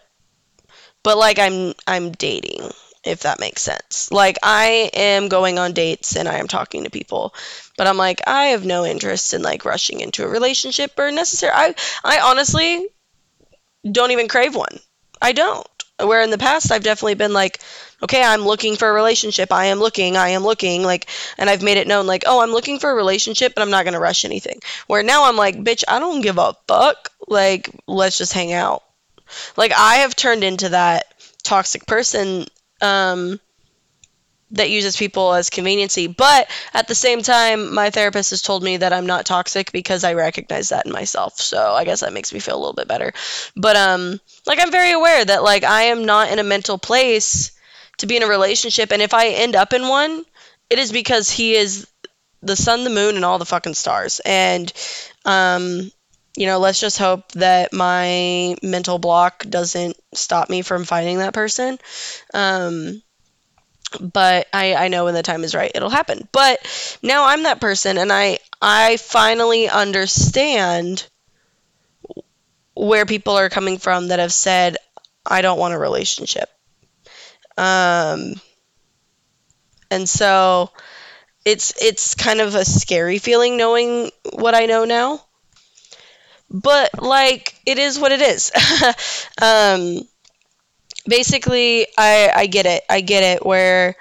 but 1.03 1.17
like 1.17 1.39
I'm 1.39 1.73
I'm 1.85 2.11
dating 2.11 2.71
if 3.03 3.23
that 3.23 3.39
makes 3.39 3.61
sense. 3.61 4.11
Like 4.11 4.37
I 4.41 4.89
am 4.93 5.27
going 5.27 5.59
on 5.59 5.73
dates 5.73 6.15
and 6.15 6.27
I 6.27 6.35
am 6.37 6.47
talking 6.47 6.85
to 6.85 6.89
people, 6.89 7.33
but 7.77 7.85
I'm 7.85 7.97
like 7.97 8.21
I 8.25 8.45
have 8.47 8.65
no 8.65 8.85
interest 8.85 9.33
in 9.33 9.41
like 9.41 9.65
rushing 9.65 9.99
into 9.99 10.23
a 10.23 10.27
relationship 10.27 10.97
or 10.97 11.11
necessary. 11.11 11.51
I 11.53 11.75
I 12.03 12.19
honestly 12.21 12.87
don't 13.89 14.11
even 14.11 14.27
crave 14.27 14.55
one. 14.55 14.79
I 15.21 15.33
don't. 15.33 15.67
Where 15.99 16.21
in 16.21 16.31
the 16.31 16.37
past 16.37 16.71
I've 16.71 16.83
definitely 16.83 17.15
been 17.15 17.33
like, 17.33 17.59
okay, 18.01 18.23
I'm 18.23 18.41
looking 18.41 18.75
for 18.75 18.89
a 18.89 18.93
relationship. 18.93 19.51
I 19.51 19.65
am 19.65 19.79
looking. 19.79 20.17
I 20.17 20.29
am 20.29 20.43
looking. 20.43 20.83
Like, 20.83 21.07
and 21.37 21.49
I've 21.49 21.63
made 21.63 21.77
it 21.77 21.87
known 21.87 22.07
like, 22.07 22.23
oh, 22.25 22.41
I'm 22.41 22.51
looking 22.51 22.79
for 22.79 22.89
a 22.89 22.95
relationship, 22.95 23.53
but 23.55 23.61
I'm 23.61 23.69
not 23.69 23.85
gonna 23.85 23.99
rush 23.99 24.25
anything. 24.25 24.59
Where 24.87 25.03
now 25.03 25.25
I'm 25.25 25.37
like, 25.37 25.55
bitch, 25.57 25.83
I 25.87 25.99
don't 25.99 26.21
give 26.21 26.37
a 26.37 26.55
fuck. 26.67 27.09
Like, 27.27 27.69
let's 27.87 28.17
just 28.17 28.33
hang 28.33 28.53
out. 28.53 28.83
Like 29.57 29.71
I 29.75 29.95
have 29.97 30.15
turned 30.15 30.43
into 30.43 30.69
that 30.69 31.05
toxic 31.43 31.85
person 31.85 32.45
um, 32.81 33.39
that 34.51 34.69
uses 34.69 34.95
people 34.95 35.33
as 35.33 35.49
conveniency. 35.49 36.07
But 36.07 36.49
at 36.73 36.87
the 36.87 36.95
same 36.95 37.21
time, 37.21 37.73
my 37.73 37.89
therapist 37.89 38.29
has 38.31 38.41
told 38.41 38.63
me 38.63 38.77
that 38.77 38.93
I'm 38.93 39.05
not 39.05 39.25
toxic 39.25 39.71
because 39.71 40.03
I 40.03 40.13
recognize 40.13 40.69
that 40.69 40.85
in 40.85 40.91
myself. 40.91 41.39
So 41.39 41.73
I 41.73 41.85
guess 41.85 42.01
that 42.01 42.13
makes 42.13 42.33
me 42.33 42.39
feel 42.39 42.55
a 42.55 42.59
little 42.59 42.73
bit 42.73 42.87
better. 42.87 43.13
But 43.55 43.75
um, 43.75 44.19
like 44.45 44.59
I'm 44.61 44.71
very 44.71 44.91
aware 44.91 45.23
that 45.25 45.43
like 45.43 45.63
I 45.63 45.83
am 45.83 46.05
not 46.05 46.31
in 46.31 46.39
a 46.39 46.43
mental 46.43 46.77
place 46.77 47.51
to 47.97 48.07
be 48.07 48.17
in 48.17 48.23
a 48.23 48.27
relationship, 48.27 48.91
and 48.91 49.01
if 49.01 49.13
I 49.13 49.27
end 49.29 49.55
up 49.55 49.71
in 49.71 49.87
one, 49.87 50.25
it 50.69 50.79
is 50.79 50.91
because 50.91 51.29
he 51.29 51.53
is 51.53 51.87
the 52.41 52.55
sun, 52.55 52.83
the 52.83 52.89
moon, 52.89 53.15
and 53.15 53.23
all 53.23 53.37
the 53.37 53.45
fucking 53.45 53.75
stars. 53.75 54.19
And 54.25 54.71
um, 55.25 55.91
you 56.35 56.47
know, 56.47 56.59
let's 56.59 56.79
just 56.79 56.97
hope 56.97 57.31
that 57.33 57.73
my 57.73 58.55
mental 58.63 58.97
block 58.99 59.45
doesn't 59.47 59.97
stop 60.13 60.49
me 60.49 60.61
from 60.61 60.83
finding 60.85 61.19
that 61.19 61.33
person. 61.33 61.77
Um, 62.33 63.01
but 63.99 64.47
I, 64.53 64.75
I 64.75 64.87
know 64.87 65.05
when 65.05 65.13
the 65.13 65.23
time 65.23 65.43
is 65.43 65.55
right, 65.55 65.71
it'll 65.73 65.89
happen. 65.89 66.27
But 66.31 66.59
now 67.03 67.25
I'm 67.25 67.43
that 67.43 67.61
person, 67.61 67.97
and 67.97 68.11
I 68.11 68.39
I 68.61 68.97
finally 68.97 69.69
understand 69.69 71.05
where 72.75 73.05
people 73.05 73.35
are 73.37 73.49
coming 73.49 73.77
from 73.77 74.07
that 74.09 74.19
have 74.19 74.33
said 74.33 74.77
I 75.25 75.41
don't 75.41 75.59
want 75.59 75.73
a 75.73 75.77
relationship. 75.79 76.49
Um, 77.57 78.35
and 79.91 80.07
so 80.07 80.69
it's 81.45 81.73
it's 81.83 82.15
kind 82.15 82.41
of 82.41 82.55
a 82.55 82.65
scary 82.65 83.19
feeling 83.19 83.57
knowing 83.57 84.11
what 84.33 84.55
I 84.55 84.65
know 84.67 84.85
now 84.85 85.25
but 86.53 87.01
like 87.01 87.55
it 87.65 87.79
is 87.79 88.00
what 88.00 88.12
it 88.13 88.22
is. 88.22 88.51
um, 89.41 90.07
basically, 91.07 91.88
I 91.98 92.31
I 92.36 92.45
get 92.48 92.65
it. 92.65 92.83
I 92.89 93.01
get 93.01 93.24
it. 93.24 93.45
Where 93.45 93.95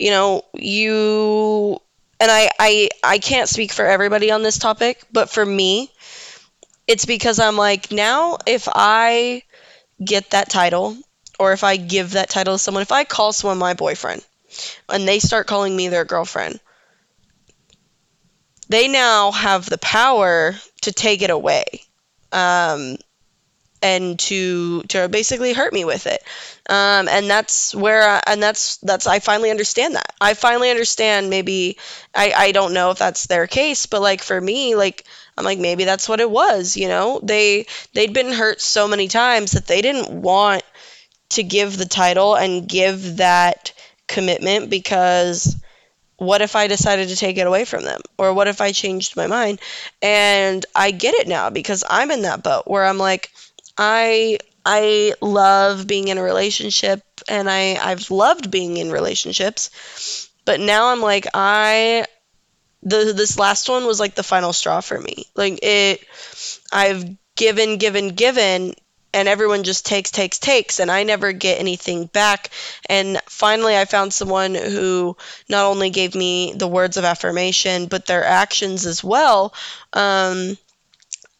you 0.00 0.10
know 0.10 0.44
you 0.54 1.78
and 2.20 2.30
I 2.30 2.50
I 2.60 2.90
I 3.04 3.18
can't 3.18 3.48
speak 3.50 3.72
for 3.72 3.86
everybody 3.86 4.30
on 4.30 4.42
this 4.42 4.58
topic, 4.58 5.02
but 5.12 5.30
for 5.30 5.44
me, 5.44 5.90
it's 6.86 7.06
because 7.06 7.38
I'm 7.38 7.56
like 7.56 7.90
now 7.92 8.38
if 8.46 8.68
I 8.72 9.42
get 10.04 10.30
that 10.30 10.50
title 10.50 10.96
or 11.40 11.52
if 11.52 11.64
I 11.64 11.76
give 11.76 12.12
that 12.12 12.30
title 12.30 12.56
to 12.56 12.58
someone, 12.58 12.82
if 12.82 12.92
I 12.92 13.04
call 13.04 13.32
someone 13.32 13.58
my 13.58 13.74
boyfriend 13.74 14.24
and 14.88 15.08
they 15.08 15.18
start 15.20 15.46
calling 15.46 15.76
me 15.76 15.88
their 15.88 16.04
girlfriend, 16.04 16.60
they 18.72 18.88
now 18.88 19.30
have 19.30 19.68
the 19.68 19.78
power 19.78 20.54
to 20.82 20.92
take 20.92 21.22
it 21.22 21.30
away 21.30 21.64
um, 22.32 22.96
and 23.82 24.18
to 24.18 24.82
to 24.84 25.08
basically 25.08 25.52
hurt 25.52 25.72
me 25.72 25.84
with 25.84 26.06
it. 26.06 26.22
Um, 26.68 27.08
and 27.08 27.28
that's 27.28 27.74
where 27.74 28.08
I, 28.08 28.22
and 28.26 28.42
that's 28.42 28.76
that's 28.78 29.06
i 29.06 29.18
finally 29.18 29.50
understand 29.50 29.96
that. 29.96 30.14
I 30.20 30.34
finally 30.34 30.70
understand 30.70 31.28
maybe 31.30 31.76
I, 32.14 32.32
I 32.34 32.52
don't 32.52 32.72
know 32.72 32.90
if 32.90 32.98
that's 32.98 33.26
their 33.26 33.46
case 33.46 33.86
but 33.86 34.00
like 34.00 34.22
for 34.22 34.40
me 34.40 34.76
like 34.76 35.04
i'm 35.36 35.44
like 35.44 35.58
maybe 35.58 35.84
that's 35.84 36.08
what 36.08 36.20
it 36.20 36.30
was 36.30 36.76
you 36.76 36.88
know? 36.88 37.20
They 37.22 37.66
they'd 37.94 38.14
been 38.14 38.32
hurt 38.32 38.60
so 38.60 38.86
many 38.88 39.08
times 39.08 39.52
that 39.52 39.66
they 39.66 39.82
didn't 39.82 40.22
want 40.22 40.62
to 41.30 41.42
give 41.42 41.76
the 41.76 41.86
title 41.86 42.36
and 42.36 42.68
give 42.68 43.16
that 43.16 43.72
commitment 44.06 44.70
because 44.70 45.56
what 46.22 46.42
if 46.42 46.56
I 46.56 46.66
decided 46.68 47.08
to 47.08 47.16
take 47.16 47.38
it 47.38 47.46
away 47.46 47.64
from 47.64 47.84
them? 47.84 48.00
Or 48.18 48.32
what 48.32 48.48
if 48.48 48.60
I 48.60 48.72
changed 48.72 49.16
my 49.16 49.26
mind? 49.26 49.60
And 50.00 50.64
I 50.74 50.90
get 50.90 51.14
it 51.14 51.28
now 51.28 51.50
because 51.50 51.84
I'm 51.88 52.10
in 52.10 52.22
that 52.22 52.42
boat 52.42 52.64
where 52.66 52.84
I'm 52.84 52.98
like, 52.98 53.30
I 53.76 54.38
I 54.64 55.14
love 55.20 55.86
being 55.86 56.08
in 56.08 56.18
a 56.18 56.22
relationship 56.22 57.02
and 57.28 57.50
I, 57.50 57.74
I've 57.74 58.10
loved 58.10 58.50
being 58.50 58.76
in 58.76 58.90
relationships. 58.92 60.28
But 60.44 60.60
now 60.60 60.88
I'm 60.88 61.00
like, 61.00 61.26
I 61.34 62.06
the 62.82 63.12
this 63.16 63.38
last 63.38 63.68
one 63.68 63.86
was 63.86 64.00
like 64.00 64.14
the 64.14 64.22
final 64.22 64.52
straw 64.52 64.80
for 64.80 64.98
me. 65.00 65.26
Like 65.36 65.60
it 65.62 66.04
I've 66.72 67.04
given, 67.36 67.78
given, 67.78 68.10
given, 68.10 68.74
and 69.14 69.28
everyone 69.28 69.62
just 69.62 69.86
takes 69.86 70.10
takes 70.10 70.38
takes 70.38 70.80
and 70.80 70.90
i 70.90 71.02
never 71.02 71.32
get 71.32 71.60
anything 71.60 72.06
back. 72.06 72.50
And 72.88 73.20
finally 73.26 73.76
i 73.76 73.84
found 73.84 74.12
someone 74.12 74.54
who 74.54 75.16
not 75.48 75.66
only 75.66 75.90
gave 75.90 76.14
me 76.14 76.52
the 76.54 76.68
words 76.68 76.96
of 76.96 77.04
affirmation 77.04 77.86
but 77.86 78.06
their 78.06 78.24
actions 78.24 78.86
as 78.86 79.02
well 79.04 79.54
um, 79.92 80.56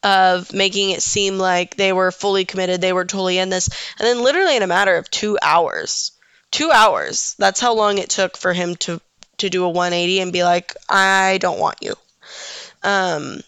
of 0.03 0.53
making 0.53 0.91
it 0.91 1.03
seem 1.03 1.39
like 1.39 1.77
they 1.77 1.93
were 1.93 2.11
fully 2.11 2.45
committed 2.45 2.81
they 2.81 2.93
were 2.93 3.05
totally 3.05 3.39
in 3.39 3.51
this. 3.51 3.69
And 3.99 4.07
then 4.07 4.23
literally 4.23 4.57
in 4.57 4.63
a 4.63 4.67
matter 4.67 4.97
of 4.97 5.11
two 5.11 5.39
hours 5.43 6.13
two 6.51 6.71
hours 6.71 7.35
that's 7.39 7.61
how 7.61 7.75
long 7.75 7.99
it 7.99 8.11
took 8.11 8.37
for 8.37 8.53
him 8.53 8.77
to 8.77 9.01
to 9.39 9.49
do 9.49 9.65
a 9.65 9.69
180 9.69 10.21
and 10.21 10.33
be 10.33 10.45
like 10.45 10.77
i 10.89 11.39
don't 11.41 11.59
want 11.59 11.79
you. 11.81 11.95
Um 12.83 13.43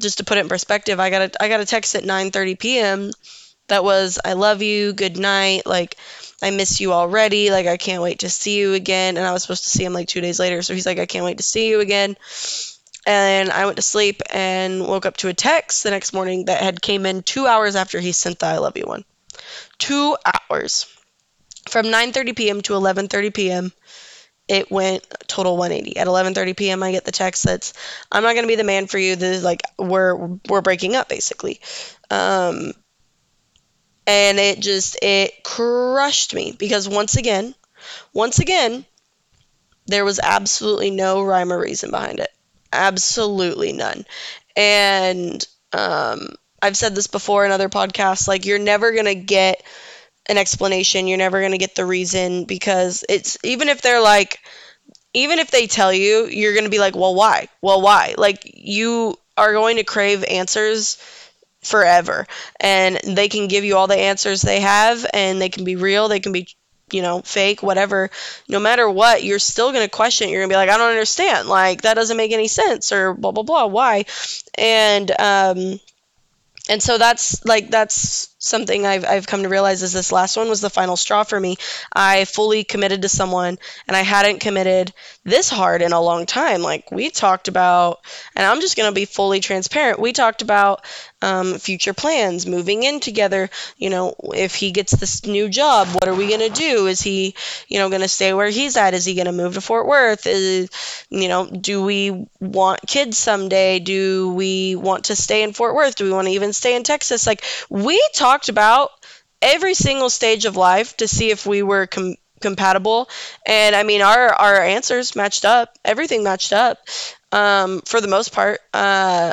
just 0.00 0.18
to 0.18 0.24
put 0.24 0.38
it 0.38 0.42
in 0.42 0.48
perspective, 0.48 1.00
I 1.00 1.10
got 1.10 1.22
a 1.22 1.42
I 1.42 1.48
got 1.48 1.60
a 1.60 1.66
text 1.66 1.94
at 1.94 2.04
9:30 2.04 2.58
p.m. 2.58 3.10
that 3.68 3.84
was 3.84 4.18
I 4.24 4.32
love 4.34 4.62
you, 4.62 4.92
good 4.92 5.16
night, 5.16 5.66
like 5.66 5.96
I 6.42 6.50
miss 6.50 6.80
you 6.80 6.92
already, 6.92 7.50
like 7.50 7.66
I 7.66 7.76
can't 7.76 8.02
wait 8.02 8.20
to 8.20 8.30
see 8.30 8.58
you 8.58 8.74
again. 8.74 9.16
And 9.16 9.26
I 9.26 9.32
was 9.32 9.42
supposed 9.42 9.64
to 9.64 9.70
see 9.70 9.84
him 9.84 9.92
like 9.92 10.08
2 10.08 10.20
days 10.20 10.38
later, 10.40 10.62
so 10.62 10.74
he's 10.74 10.86
like 10.86 10.98
I 10.98 11.06
can't 11.06 11.24
wait 11.24 11.38
to 11.38 11.44
see 11.44 11.68
you 11.68 11.80
again. 11.80 12.16
And 13.06 13.50
I 13.50 13.64
went 13.64 13.76
to 13.76 13.82
sleep 13.82 14.22
and 14.30 14.86
woke 14.86 15.06
up 15.06 15.16
to 15.18 15.28
a 15.28 15.34
text 15.34 15.82
the 15.82 15.90
next 15.90 16.12
morning 16.12 16.44
that 16.46 16.62
had 16.62 16.80
came 16.80 17.04
in 17.06 17.22
2 17.22 17.46
hours 17.46 17.74
after 17.76 17.98
he 18.00 18.12
sent 18.12 18.38
the 18.38 18.46
I 18.46 18.58
love 18.58 18.76
you 18.76 18.84
one. 18.86 19.04
2 19.78 20.16
hours. 20.50 20.86
From 21.68 21.86
9:30 21.86 22.36
p.m. 22.36 22.60
to 22.62 22.72
11:30 22.74 23.34
p.m. 23.34 23.72
it 24.52 24.70
went 24.70 25.02
total 25.26 25.56
180. 25.56 25.96
At 25.96 26.06
11:30 26.06 26.54
p.m. 26.54 26.82
I 26.82 26.92
get 26.92 27.06
the 27.06 27.10
text 27.10 27.44
that's 27.44 27.72
I'm 28.12 28.22
not 28.22 28.34
going 28.34 28.44
to 28.44 28.48
be 28.48 28.56
the 28.56 28.64
man 28.64 28.86
for 28.86 28.98
you. 28.98 29.16
This 29.16 29.38
is 29.38 29.44
like 29.44 29.62
we're 29.78 30.14
we're 30.48 30.60
breaking 30.60 30.94
up 30.94 31.08
basically. 31.08 31.60
Um 32.10 32.74
and 34.06 34.38
it 34.38 34.60
just 34.60 34.98
it 35.02 35.42
crushed 35.42 36.34
me 36.34 36.54
because 36.58 36.86
once 36.86 37.16
again, 37.16 37.54
once 38.12 38.40
again, 38.40 38.84
there 39.86 40.04
was 40.04 40.20
absolutely 40.22 40.90
no 40.90 41.22
rhyme 41.22 41.50
or 41.52 41.58
reason 41.58 41.90
behind 41.90 42.20
it. 42.20 42.30
Absolutely 42.74 43.72
none. 43.72 44.04
And 44.54 45.44
um 45.72 46.28
I've 46.60 46.76
said 46.76 46.94
this 46.94 47.06
before 47.06 47.46
in 47.46 47.52
other 47.52 47.70
podcasts 47.70 48.28
like 48.28 48.44
you're 48.44 48.58
never 48.58 48.92
going 48.92 49.06
to 49.06 49.16
get 49.16 49.62
an 50.32 50.38
explanation. 50.38 51.06
You're 51.06 51.18
never 51.18 51.38
going 51.38 51.52
to 51.52 51.58
get 51.58 51.76
the 51.76 51.86
reason 51.86 52.44
because 52.44 53.04
it's 53.08 53.38
even 53.44 53.68
if 53.68 53.82
they're 53.82 54.02
like, 54.02 54.40
even 55.14 55.38
if 55.38 55.50
they 55.50 55.66
tell 55.66 55.92
you, 55.92 56.26
you're 56.26 56.54
going 56.54 56.64
to 56.64 56.70
be 56.70 56.80
like, 56.80 56.96
well, 56.96 57.14
why? 57.14 57.48
Well, 57.60 57.80
why? 57.80 58.14
Like, 58.18 58.50
you 58.54 59.16
are 59.36 59.52
going 59.52 59.76
to 59.76 59.84
crave 59.84 60.24
answers 60.24 60.96
forever. 61.62 62.26
And 62.58 62.96
they 62.96 63.28
can 63.28 63.46
give 63.46 63.62
you 63.62 63.76
all 63.76 63.86
the 63.86 63.98
answers 63.98 64.42
they 64.42 64.60
have, 64.60 65.06
and 65.12 65.40
they 65.40 65.50
can 65.50 65.64
be 65.64 65.76
real, 65.76 66.08
they 66.08 66.20
can 66.20 66.32
be, 66.32 66.48
you 66.90 67.02
know, 67.02 67.20
fake, 67.20 67.62
whatever. 67.62 68.10
No 68.48 68.58
matter 68.58 68.88
what, 68.88 69.22
you're 69.22 69.38
still 69.38 69.72
going 69.72 69.84
to 69.84 69.90
question 69.90 70.28
it. 70.28 70.32
You're 70.32 70.40
going 70.40 70.48
to 70.48 70.54
be 70.54 70.56
like, 70.56 70.70
I 70.70 70.78
don't 70.78 70.90
understand. 70.90 71.46
Like, 71.46 71.82
that 71.82 71.94
doesn't 71.94 72.16
make 72.16 72.32
any 72.32 72.48
sense, 72.48 72.90
or 72.90 73.12
blah, 73.14 73.32
blah, 73.32 73.44
blah. 73.44 73.66
Why? 73.66 74.06
And, 74.56 75.10
um, 75.20 75.78
and 76.68 76.82
so 76.82 76.96
that's 76.98 77.44
like 77.44 77.70
that's 77.70 78.31
something 78.42 78.84
I've, 78.84 79.04
I've 79.04 79.26
come 79.26 79.44
to 79.44 79.48
realize 79.48 79.82
is 79.82 79.92
this 79.92 80.10
last 80.12 80.36
one 80.36 80.48
was 80.48 80.60
the 80.60 80.68
final 80.68 80.96
straw 80.96 81.22
for 81.22 81.38
me. 81.38 81.56
I 81.92 82.24
fully 82.24 82.64
committed 82.64 83.02
to 83.02 83.08
someone 83.08 83.58
and 83.86 83.96
i 83.96 84.02
hadn't 84.02 84.40
committed 84.40 84.92
this 85.24 85.48
hard 85.48 85.80
in 85.80 85.92
a 85.92 86.00
long 86.00 86.26
time. 86.26 86.60
Like 86.60 86.90
we 86.90 87.10
talked 87.10 87.48
about 87.48 88.00
and 88.34 88.44
i'm 88.44 88.60
just 88.60 88.76
going 88.76 88.90
to 88.90 88.94
be 88.94 89.04
fully 89.04 89.40
transparent 89.40 90.00
we 90.00 90.12
talked 90.12 90.42
about 90.42 90.84
um, 91.22 91.54
future 91.58 91.94
plans 91.94 92.46
moving 92.46 92.82
in 92.82 93.00
together 93.00 93.48
you 93.76 93.90
know 93.90 94.14
if 94.34 94.54
he 94.54 94.70
gets 94.72 94.92
this 94.92 95.24
new 95.26 95.48
job 95.48 95.88
what 95.88 96.08
are 96.08 96.14
we 96.14 96.28
going 96.28 96.40
to 96.40 96.48
do? 96.50 96.86
Is 96.86 97.00
he 97.00 97.34
you 97.68 97.78
know 97.78 97.88
going 97.88 98.02
to 98.02 98.08
stay 98.08 98.32
where 98.34 98.48
he's 98.48 98.76
at? 98.76 98.94
Is 98.94 99.04
he 99.04 99.14
going 99.14 99.26
to 99.26 99.32
move 99.32 99.54
to 99.54 99.60
fort 99.60 99.86
worth? 99.86 100.26
Is 100.26 100.68
you 101.10 101.28
know 101.28 101.46
do 101.46 101.82
we 101.82 102.26
want 102.40 102.80
kids 102.86 103.18
someday? 103.18 103.78
Do 103.78 104.32
we 104.32 104.76
want 104.76 105.04
to 105.06 105.16
stay 105.16 105.42
in 105.42 105.52
fort 105.52 105.74
worth? 105.74 105.96
Do 105.96 106.04
we 106.04 106.12
want 106.12 106.26
to 106.28 106.32
even 106.34 106.52
stay 106.52 106.76
in 106.76 106.82
texas? 106.82 107.26
Like 107.26 107.44
we 107.70 108.02
talked 108.14 108.48
about 108.48 108.90
every 109.40 109.74
single 109.74 110.10
stage 110.10 110.44
of 110.44 110.56
life 110.56 110.96
to 110.98 111.08
see 111.08 111.30
if 111.30 111.46
we 111.46 111.62
were 111.62 111.86
com- 111.86 112.16
compatible. 112.40 113.08
And 113.46 113.74
i 113.76 113.82
mean 113.82 114.02
our 114.02 114.28
our 114.34 114.60
answers 114.62 115.14
matched 115.16 115.44
up 115.44 115.78
everything 115.84 116.22
matched 116.24 116.52
up 116.52 116.78
um, 117.32 117.80
for 117.86 118.00
the 118.00 118.08
most 118.08 118.32
part 118.32 118.60
uh, 118.74 119.32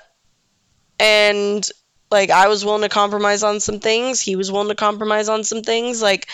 and 1.00 1.70
like 2.12 2.30
I 2.32 2.48
was 2.48 2.66
willing 2.66 2.82
to 2.82 2.90
compromise 2.90 3.44
on 3.44 3.60
some 3.60 3.80
things, 3.80 4.20
he 4.20 4.36
was 4.36 4.52
willing 4.52 4.70
to 4.70 4.76
compromise 4.76 5.30
on 5.30 5.44
some 5.44 5.62
things. 5.62 6.02
Like 6.02 6.28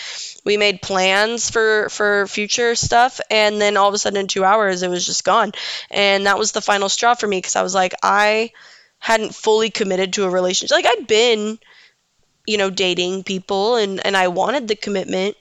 we 0.44 0.56
made 0.56 0.82
plans 0.82 1.50
for 1.50 1.88
for 1.90 2.26
future 2.26 2.74
stuff 2.74 3.20
and 3.30 3.60
then 3.60 3.76
all 3.76 3.88
of 3.88 3.94
a 3.94 3.98
sudden 3.98 4.20
in 4.20 4.26
2 4.26 4.44
hours 4.44 4.82
it 4.82 4.90
was 4.90 5.04
just 5.04 5.24
gone. 5.24 5.52
And 5.90 6.26
that 6.26 6.38
was 6.38 6.52
the 6.52 6.62
final 6.62 6.88
straw 6.88 7.14
for 7.14 7.26
me 7.26 7.38
because 7.38 7.56
I 7.56 7.62
was 7.62 7.74
like 7.74 7.94
I 8.02 8.52
hadn't 8.98 9.34
fully 9.34 9.70
committed 9.70 10.14
to 10.14 10.24
a 10.24 10.30
relationship. 10.30 10.74
Like 10.74 10.86
I'd 10.86 11.06
been 11.06 11.58
you 12.46 12.58
know 12.58 12.70
dating 12.70 13.24
people 13.24 13.76
and 13.76 14.04
and 14.04 14.16
I 14.16 14.28
wanted 14.28 14.68
the 14.68 14.76
commitment, 14.76 15.36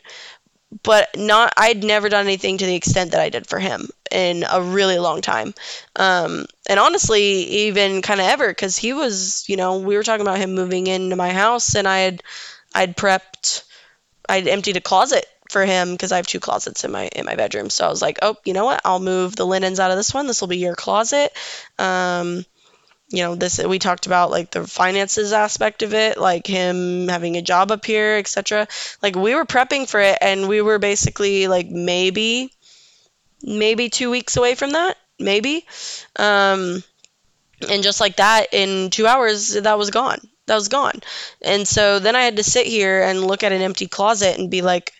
but 0.83 1.09
not 1.17 1.53
I'd 1.57 1.83
never 1.83 2.09
done 2.09 2.25
anything 2.25 2.57
to 2.57 2.65
the 2.65 2.75
extent 2.75 3.11
that 3.11 3.21
I 3.21 3.29
did 3.29 3.47
for 3.47 3.59
him 3.59 3.89
in 4.11 4.45
a 4.49 4.61
really 4.61 4.99
long 4.99 5.21
time. 5.21 5.53
Um, 5.95 6.45
and 6.67 6.79
honestly, 6.79 7.23
even 7.23 8.01
kind 8.01 8.19
of 8.19 8.27
ever, 8.27 8.47
because 8.47 8.77
he 8.77 8.93
was, 8.93 9.45
you 9.47 9.57
know, 9.57 9.79
we 9.79 9.97
were 9.97 10.03
talking 10.03 10.25
about 10.25 10.39
him 10.39 10.53
moving 10.53 10.87
into 10.87 11.15
my 11.15 11.31
house, 11.31 11.75
and 11.75 11.87
I 11.87 11.99
had, 11.99 12.23
I'd 12.73 12.97
prepped, 12.97 13.63
I'd 14.27 14.47
emptied 14.47 14.77
a 14.77 14.81
closet 14.81 15.25
for 15.49 15.65
him 15.65 15.91
because 15.91 16.11
I 16.11 16.17
have 16.17 16.27
two 16.27 16.39
closets 16.39 16.83
in 16.83 16.91
my 16.91 17.07
in 17.07 17.25
my 17.25 17.35
bedroom. 17.35 17.69
So 17.69 17.85
I 17.85 17.89
was 17.89 18.01
like, 18.01 18.19
oh, 18.21 18.35
you 18.45 18.53
know 18.53 18.65
what? 18.65 18.81
I'll 18.83 18.99
move 18.99 19.35
the 19.35 19.45
linens 19.45 19.79
out 19.79 19.91
of 19.91 19.97
this 19.97 20.13
one. 20.13 20.27
This 20.27 20.41
will 20.41 20.47
be 20.47 20.57
your 20.57 20.75
closet. 20.75 21.31
Um, 21.77 22.45
you 23.09 23.23
know 23.23 23.35
this 23.35 23.63
we 23.63 23.79
talked 23.79 24.07
about 24.07 24.31
like 24.31 24.51
the 24.51 24.65
finances 24.65 25.31
aspect 25.31 25.83
of 25.83 25.93
it 25.93 26.17
like 26.17 26.47
him 26.47 27.07
having 27.07 27.37
a 27.37 27.41
job 27.41 27.71
up 27.71 27.85
here 27.85 28.17
etc 28.17 28.67
like 29.03 29.15
we 29.15 29.35
were 29.35 29.45
prepping 29.45 29.87
for 29.87 29.99
it 29.99 30.17
and 30.21 30.47
we 30.47 30.61
were 30.61 30.79
basically 30.79 31.47
like 31.47 31.69
maybe 31.69 32.51
maybe 33.43 33.89
two 33.89 34.09
weeks 34.09 34.37
away 34.37 34.55
from 34.55 34.71
that 34.71 34.97
maybe. 35.19 35.65
Um 36.15 36.83
and 37.69 37.83
just 37.83 38.01
like 38.01 38.17
that 38.17 38.47
in 38.51 38.89
two 38.89 39.07
hours 39.07 39.53
that 39.53 39.77
was 39.77 39.89
gone. 39.89 40.19
That 40.47 40.55
was 40.55 40.67
gone. 40.67 40.99
And 41.41 41.67
so 41.67 41.99
then 41.99 42.15
i 42.15 42.23
had 42.23 42.37
to 42.37 42.43
sit 42.43 42.67
here 42.67 43.01
and 43.01 43.25
look 43.25 43.43
at 43.43 43.51
an 43.51 43.61
empty 43.61 43.87
closet 43.87 44.37
and 44.37 44.51
be 44.51 44.61
like 44.61 44.91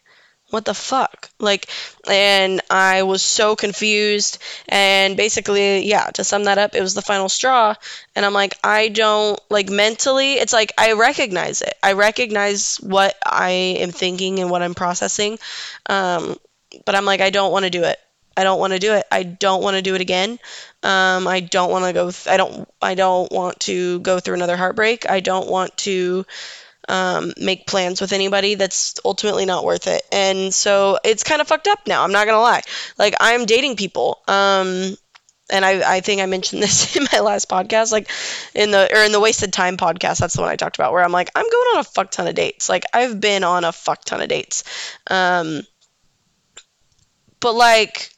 what 0.52 0.66
the 0.66 0.74
fuck? 0.74 1.30
Like, 1.40 1.68
and 2.08 2.62
I 2.70 3.04
was 3.04 3.22
so 3.24 3.56
confused. 3.56 4.38
And 4.70 5.18
basically, 5.18 5.86
yeah, 5.86 6.06
to 6.12 6.24
sum 6.24 6.46
that 6.46 6.58
up, 6.58 6.76
it 6.76 6.82
was 6.82 6.94
the 6.94 7.02
final 7.02 7.30
straw. 7.30 7.74
And 8.16 8.26
I'm 8.26 8.34
like, 8.34 8.58
I 8.64 8.88
don't, 8.90 9.40
like, 9.50 9.70
mentally, 9.70 10.34
it's 10.34 10.54
like 10.54 10.72
I 10.78 10.94
recognize 10.94 11.62
it. 11.62 11.74
I 11.84 11.94
recognize 11.94 12.78
what 12.78 13.16
I 13.26 13.50
am 13.80 13.92
thinking 13.92 14.40
and 14.40 14.50
what 14.50 14.62
I'm 14.62 14.76
processing. 14.76 15.40
Um, 15.88 16.38
but 16.86 16.96
I'm 16.96 17.06
like, 17.06 17.22
I 17.22 17.30
don't 17.32 17.52
want 17.52 17.66
to 17.66 17.72
do 17.72 17.84
it. 17.84 17.98
I 18.38 18.44
don't 18.44 18.60
want 18.60 18.74
to 18.74 18.80
do 18.80 18.94
it. 18.94 19.06
I 19.12 19.24
don't 19.24 19.64
want 19.64 19.78
to 19.78 19.82
do 19.82 19.96
it 19.96 20.02
again. 20.02 20.40
Um, 20.84 21.26
I 21.28 21.40
don't 21.40 21.72
want 21.72 21.86
to 21.86 21.94
go. 21.94 22.12
Th- 22.12 22.28
I 22.28 22.36
don't. 22.36 22.68
I 22.82 22.94
don't 22.94 23.32
want 23.32 23.62
to 23.62 24.00
go 24.00 24.20
through 24.20 24.34
another 24.36 24.58
heartbreak. 24.58 25.10
I 25.10 25.22
don't 25.22 25.48
want 25.50 25.76
to 25.78 26.26
um, 26.88 27.34
make 27.38 27.68
plans 27.68 28.02
with 28.02 28.14
anybody 28.14 28.56
that's 28.56 28.96
ultimately 29.04 29.46
not 29.46 29.64
worth 29.66 29.88
it. 29.88 30.04
And 30.12 30.54
so 30.54 31.00
it's 31.04 31.24
kind 31.24 31.42
of 31.42 31.48
fucked 31.48 31.68
up 31.68 31.80
now. 31.88 32.04
I'm 32.04 32.12
not 32.12 32.26
gonna 32.26 32.40
lie. 32.40 32.62
Like 32.98 33.16
I'm 33.20 33.46
dating 33.46 33.76
people. 33.76 34.22
Um, 34.28 34.96
and 35.52 35.64
I, 35.64 35.98
I 35.98 36.00
think 36.02 36.22
I 36.22 36.26
mentioned 36.26 36.62
this 36.64 36.96
in 36.96 37.08
my 37.12 37.20
last 37.20 37.50
podcast, 37.50 37.92
like 37.92 38.10
in 38.54 38.72
the 38.72 38.90
or 38.96 39.04
in 39.04 39.12
the 39.12 39.20
wasted 39.20 39.54
time 39.54 39.78
podcast. 39.78 40.20
That's 40.20 40.36
the 40.36 40.42
one 40.42 40.52
I 40.52 40.56
talked 40.56 40.78
about 40.78 40.92
where 40.92 41.04
I'm 41.04 41.12
like, 41.12 41.32
I'm 41.36 41.46
going 41.46 41.68
on 41.76 41.80
a 41.80 41.84
fuck 41.84 42.12
ton 42.12 42.28
of 42.28 42.36
dates. 42.36 42.70
Like 42.70 42.84
I've 42.94 43.20
been 43.20 43.44
on 43.44 43.64
a 43.64 43.72
fuck 43.72 44.04
ton 44.06 44.22
of 44.22 44.30
dates. 44.30 44.64
Um, 45.08 45.62
but 47.40 47.54
like 47.54 48.12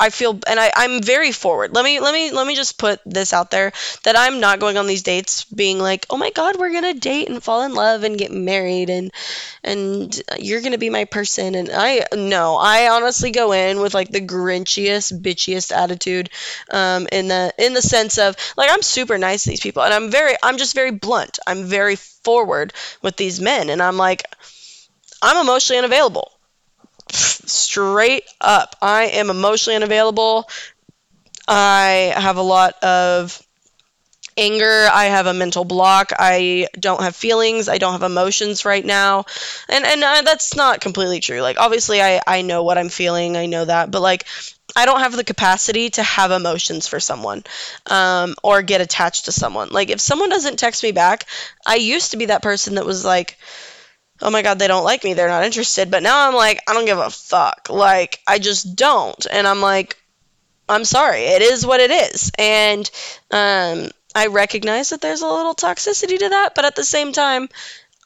I 0.00 0.10
feel 0.10 0.38
and 0.48 0.58
I, 0.58 0.72
I'm 0.74 1.02
very 1.02 1.32
forward. 1.32 1.74
Let 1.74 1.84
me 1.84 2.00
let 2.00 2.12
me 2.14 2.30
let 2.32 2.46
me 2.46 2.56
just 2.56 2.78
put 2.78 3.00
this 3.06 3.32
out 3.32 3.50
there 3.50 3.72
that 4.04 4.16
I'm 4.18 4.40
not 4.40 4.58
going 4.60 4.76
on 4.78 4.86
these 4.86 5.02
dates 5.02 5.44
being 5.44 5.78
like, 5.78 6.06
oh 6.10 6.16
my 6.16 6.30
god, 6.30 6.56
we're 6.56 6.72
gonna 6.72 6.94
date 6.94 7.28
and 7.28 7.42
fall 7.42 7.62
in 7.62 7.74
love 7.74 8.02
and 8.02 8.18
get 8.18 8.32
married 8.32 8.90
and 8.90 9.12
and 9.62 10.22
you're 10.38 10.62
gonna 10.62 10.78
be 10.78 10.90
my 10.90 11.04
person 11.04 11.54
and 11.54 11.70
I 11.72 12.04
no, 12.14 12.56
I 12.56 12.88
honestly 12.88 13.30
go 13.30 13.52
in 13.52 13.80
with 13.80 13.94
like 13.94 14.10
the 14.10 14.20
grinchiest, 14.20 15.20
bitchiest 15.22 15.72
attitude, 15.76 16.30
um, 16.70 17.06
in 17.12 17.28
the 17.28 17.52
in 17.58 17.74
the 17.74 17.82
sense 17.82 18.18
of 18.18 18.36
like 18.56 18.70
I'm 18.70 18.82
super 18.82 19.18
nice 19.18 19.44
to 19.44 19.50
these 19.50 19.60
people 19.60 19.82
and 19.82 19.92
I'm 19.92 20.10
very 20.10 20.34
I'm 20.42 20.58
just 20.58 20.74
very 20.74 20.90
blunt. 20.90 21.38
I'm 21.46 21.64
very 21.64 21.96
forward 21.96 22.72
with 23.02 23.16
these 23.16 23.40
men 23.40 23.70
and 23.70 23.82
I'm 23.82 23.96
like 23.96 24.22
I'm 25.22 25.36
emotionally 25.38 25.78
unavailable 25.78 26.32
straight 27.12 28.24
up. 28.40 28.76
I 28.80 29.04
am 29.04 29.30
emotionally 29.30 29.76
unavailable. 29.76 30.48
I 31.48 32.12
have 32.16 32.36
a 32.36 32.42
lot 32.42 32.82
of 32.82 33.42
anger. 34.36 34.88
I 34.92 35.06
have 35.06 35.26
a 35.26 35.34
mental 35.34 35.64
block. 35.64 36.12
I 36.18 36.68
don't 36.78 37.02
have 37.02 37.16
feelings. 37.16 37.68
I 37.68 37.78
don't 37.78 37.92
have 37.92 38.02
emotions 38.02 38.64
right 38.64 38.84
now. 38.84 39.24
And 39.68 39.84
and 39.84 40.02
uh, 40.02 40.22
that's 40.22 40.56
not 40.56 40.80
completely 40.80 41.20
true. 41.20 41.40
Like 41.42 41.58
obviously 41.58 42.00
I 42.00 42.20
I 42.26 42.42
know 42.42 42.62
what 42.62 42.78
I'm 42.78 42.88
feeling. 42.88 43.36
I 43.36 43.46
know 43.46 43.64
that. 43.64 43.90
But 43.90 44.02
like 44.02 44.24
I 44.76 44.86
don't 44.86 45.00
have 45.00 45.16
the 45.16 45.24
capacity 45.24 45.90
to 45.90 46.02
have 46.02 46.30
emotions 46.30 46.86
for 46.86 47.00
someone 47.00 47.42
um, 47.86 48.36
or 48.42 48.62
get 48.62 48.80
attached 48.80 49.24
to 49.24 49.32
someone. 49.32 49.70
Like 49.70 49.90
if 49.90 50.00
someone 50.00 50.30
doesn't 50.30 50.58
text 50.58 50.82
me 50.82 50.92
back, 50.92 51.26
I 51.66 51.74
used 51.76 52.12
to 52.12 52.16
be 52.16 52.26
that 52.26 52.42
person 52.42 52.76
that 52.76 52.86
was 52.86 53.04
like 53.04 53.36
oh 54.22 54.30
my 54.30 54.42
god, 54.42 54.58
they 54.58 54.68
don't 54.68 54.84
like 54.84 55.04
me, 55.04 55.14
they're 55.14 55.28
not 55.28 55.44
interested. 55.44 55.90
But 55.90 56.02
now 56.02 56.28
I'm 56.28 56.34
like, 56.34 56.60
I 56.68 56.74
don't 56.74 56.86
give 56.86 56.98
a 56.98 57.10
fuck. 57.10 57.68
Like, 57.70 58.20
I 58.26 58.38
just 58.38 58.76
don't. 58.76 59.26
And 59.30 59.46
I'm 59.46 59.60
like, 59.60 59.96
I'm 60.68 60.84
sorry, 60.84 61.22
it 61.22 61.42
is 61.42 61.66
what 61.66 61.80
it 61.80 61.90
is. 61.90 62.30
And 62.38 62.88
um, 63.30 63.90
I 64.14 64.28
recognize 64.28 64.90
that 64.90 65.00
there's 65.00 65.22
a 65.22 65.26
little 65.26 65.54
toxicity 65.54 66.18
to 66.18 66.28
that, 66.28 66.54
but 66.54 66.64
at 66.64 66.76
the 66.76 66.84
same 66.84 67.12
time, 67.12 67.48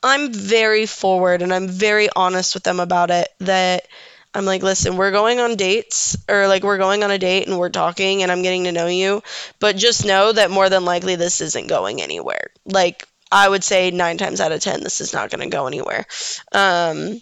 I'm 0.03 0.33
very 0.33 0.87
forward 0.87 1.43
and 1.43 1.53
I'm 1.53 1.69
very 1.69 2.09
honest 2.15 2.55
with 2.55 2.63
them 2.63 2.81
about 2.81 3.11
it. 3.11 3.29
That 3.41 3.87
I'm 4.35 4.45
like, 4.45 4.63
listen, 4.63 4.97
we're 4.97 5.13
going 5.13 5.41
on 5.41 5.57
dates, 5.57 6.17
or 6.29 6.49
like 6.49 6.63
we're 6.63 6.79
going 6.79 7.05
on 7.05 7.11
a 7.11 7.19
date 7.19 7.47
and 7.47 7.59
we're 7.59 7.71
talking 7.71 8.23
and 8.23 8.33
I'm 8.33 8.43
getting 8.43 8.65
to 8.65 8.73
know 8.73 8.87
you, 8.87 9.23
but 9.61 9.77
just 9.77 10.05
know 10.05 10.33
that 10.33 10.51
more 10.51 10.69
than 10.69 10.85
likely 10.85 11.17
this 11.17 11.41
isn't 11.41 11.69
going 11.69 12.03
anywhere. 12.03 12.51
Like, 12.67 13.07
I 13.35 13.49
would 13.49 13.65
say 13.65 13.91
nine 13.91 14.17
times 14.17 14.41
out 14.41 14.53
of 14.53 14.61
ten, 14.61 14.83
this 14.85 15.01
is 15.01 15.13
not 15.13 15.29
going 15.31 15.41
to 15.43 15.55
go 15.55 15.67
anywhere. 15.67 16.07
Um, 16.53 17.21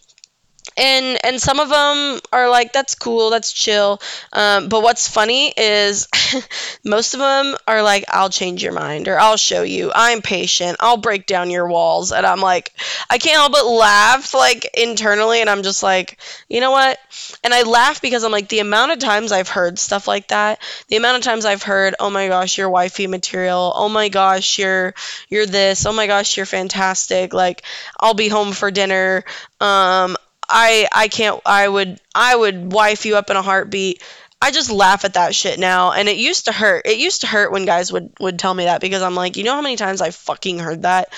and 0.77 1.25
and 1.25 1.40
some 1.40 1.61
of 1.61 1.68
them 1.68 2.20
are 2.33 2.48
like 2.48 2.72
that's 2.72 2.94
cool 2.94 3.31
that's 3.31 3.53
chill. 3.53 4.01
Um, 4.33 4.68
but 4.68 4.83
what's 4.83 5.09
funny 5.09 5.53
is 5.57 6.09
most 6.85 7.14
of 7.14 7.20
them 7.20 7.57
are 7.66 7.83
like 7.83 8.05
i'll 8.09 8.31
change 8.31 8.62
your 8.62 8.72
mind 8.72 9.09
or 9.09 9.18
i'll 9.18 9.37
show 9.37 9.62
you. 9.62 9.92
I'm 9.94 10.22
patient. 10.22 10.79
I'll 10.81 10.96
break 10.96 11.27
down 11.27 11.51
your 11.51 11.66
walls. 11.66 12.12
And 12.12 12.25
i'm 12.25 12.40
like 12.40 12.72
i 13.11 13.18
can't 13.18 13.37
help 13.37 13.53
but 13.53 13.66
laugh 13.66 14.35
like 14.35 14.68
internally 14.75 15.40
and 15.40 15.51
i'm 15.51 15.62
just 15.62 15.83
like 15.83 16.18
you 16.48 16.61
know 16.61 16.70
what? 16.70 16.98
And 17.44 17.53
i 17.53 17.62
laugh 17.62 18.01
because 18.01 18.25
i'm 18.25 18.33
like 18.33 18.48
the 18.48 18.61
amount 18.61 18.92
of 18.92 18.98
times 18.98 19.33
i've 19.33 19.48
heard 19.48 19.79
stuff 19.79 20.09
like 20.09 20.29
that 20.29 20.62
the 20.88 20.96
amount 20.96 21.18
of 21.18 21.22
times 21.22 21.44
i've 21.44 21.62
heard 21.62 21.94
oh 22.01 22.11
my 22.11 22.29
gosh 22.29 22.57
you're 22.57 22.70
wifey 22.70 23.07
material. 23.07 23.72
Oh 23.75 23.88
my 23.88 24.09
gosh 24.09 24.59
you're 24.59 24.94
you're 25.29 25.46
this. 25.46 25.85
Oh 25.87 25.92
my 25.92 26.07
gosh 26.07 26.37
you're 26.37 26.46
fantastic. 26.46 27.35
Like 27.35 27.62
i'll 28.01 28.14
be 28.14 28.29
home 28.29 28.53
for 28.53 28.70
dinner. 28.70 29.25
Um, 29.61 30.16
I 30.53 30.88
I 30.93 31.09
can't 31.09 31.41
I 31.47 31.67
would 31.69 31.99
I 32.15 32.37
would 32.37 32.73
wife 32.73 33.07
you 33.07 33.17
up 33.17 33.31
in 33.31 33.37
a 33.37 33.43
heartbeat. 33.43 34.03
I 34.41 34.51
just 34.51 34.71
laugh 34.71 35.05
at 35.05 35.15
that 35.15 35.35
shit 35.35 35.59
now 35.59 35.93
and 35.93 36.09
it 36.09 36.17
used 36.17 36.47
to 36.47 36.53
hurt. 36.53 36.87
It 36.87 36.99
used 36.99 37.21
to 37.23 37.27
hurt 37.27 37.53
when 37.53 37.65
guys 37.65 37.93
would 37.93 38.12
would 38.21 38.38
tell 38.38 38.53
me 38.55 38.65
that 38.65 38.81
because 38.81 39.03
I'm 39.03 39.15
like, 39.15 39.37
you 39.37 39.45
know 39.45 39.55
how 39.55 39.62
many 39.62 39.77
times 39.77 40.01
I 40.01 40.11
fucking 40.11 40.59
heard 40.59 40.83
that? 40.83 41.12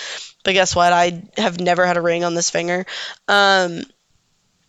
But 0.44 0.52
guess 0.52 0.76
what? 0.76 0.92
I 0.92 1.22
have 1.36 1.58
never 1.58 1.86
had 1.86 1.96
a 1.96 2.02
ring 2.02 2.24
on 2.24 2.34
this 2.34 2.50
finger. 2.50 2.86
Um 3.28 3.82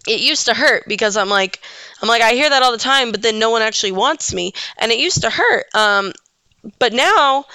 it 0.07 0.21
used 0.21 0.45
to 0.45 0.53
hurt 0.53 0.83
because 0.87 1.17
I'm 1.17 1.29
like 1.29 1.61
I'm 2.01 2.07
like 2.07 2.21
I 2.21 2.31
hear 2.31 2.49
that 2.49 2.63
all 2.63 2.71
the 2.71 2.77
time, 2.77 3.11
but 3.11 3.21
then 3.21 3.39
no 3.39 3.51
one 3.51 3.61
actually 3.61 3.91
wants 3.91 4.33
me 4.33 4.53
and 4.77 4.91
it 4.91 4.99
used 4.99 5.21
to 5.21 5.29
hurt. 5.29 5.65
Um 5.75 6.11
but 6.79 6.93
now 6.93 7.45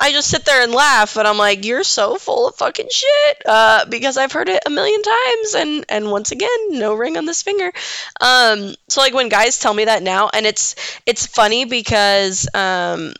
I 0.00 0.12
just 0.12 0.30
sit 0.30 0.44
there 0.44 0.62
and 0.62 0.72
laugh, 0.72 1.16
and 1.16 1.26
I'm 1.26 1.38
like, 1.38 1.64
"You're 1.64 1.84
so 1.84 2.16
full 2.16 2.48
of 2.48 2.56
fucking 2.56 2.88
shit," 2.90 3.42
uh, 3.46 3.84
because 3.88 4.16
I've 4.16 4.32
heard 4.32 4.48
it 4.48 4.62
a 4.64 4.70
million 4.70 5.02
times, 5.02 5.54
and 5.54 5.84
and 5.88 6.10
once 6.10 6.30
again, 6.30 6.48
no 6.70 6.94
ring 6.94 7.16
on 7.16 7.24
this 7.26 7.42
finger. 7.42 7.72
Um, 8.20 8.74
so 8.88 9.00
like 9.00 9.14
when 9.14 9.28
guys 9.28 9.58
tell 9.58 9.74
me 9.74 9.86
that 9.86 10.02
now, 10.02 10.30
and 10.32 10.46
it's 10.46 10.76
it's 11.04 11.26
funny 11.26 11.64
because 11.64 12.46
um, 12.54 13.12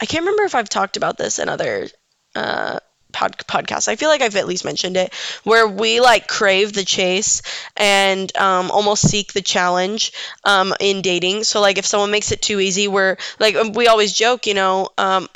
I 0.00 0.06
can't 0.06 0.22
remember 0.22 0.44
if 0.44 0.54
I've 0.54 0.68
talked 0.68 0.96
about 0.96 1.18
this 1.18 1.40
in 1.40 1.48
other 1.48 1.88
uh, 2.36 2.78
pod- 3.12 3.38
podcasts. 3.38 3.88
I 3.88 3.96
feel 3.96 4.08
like 4.08 4.22
I've 4.22 4.36
at 4.36 4.46
least 4.46 4.64
mentioned 4.64 4.96
it, 4.96 5.12
where 5.42 5.66
we 5.66 6.00
like 6.00 6.28
crave 6.28 6.72
the 6.72 6.84
chase 6.84 7.42
and 7.76 8.34
um, 8.36 8.70
almost 8.70 9.08
seek 9.08 9.32
the 9.32 9.42
challenge 9.42 10.12
um, 10.44 10.74
in 10.78 11.02
dating. 11.02 11.44
So 11.44 11.60
like 11.60 11.78
if 11.78 11.86
someone 11.86 12.12
makes 12.12 12.30
it 12.30 12.40
too 12.40 12.60
easy, 12.60 12.86
we're 12.86 13.16
like 13.40 13.56
we 13.74 13.88
always 13.88 14.12
joke, 14.12 14.46
you 14.46 14.54
know. 14.54 14.90
Um, 14.96 15.28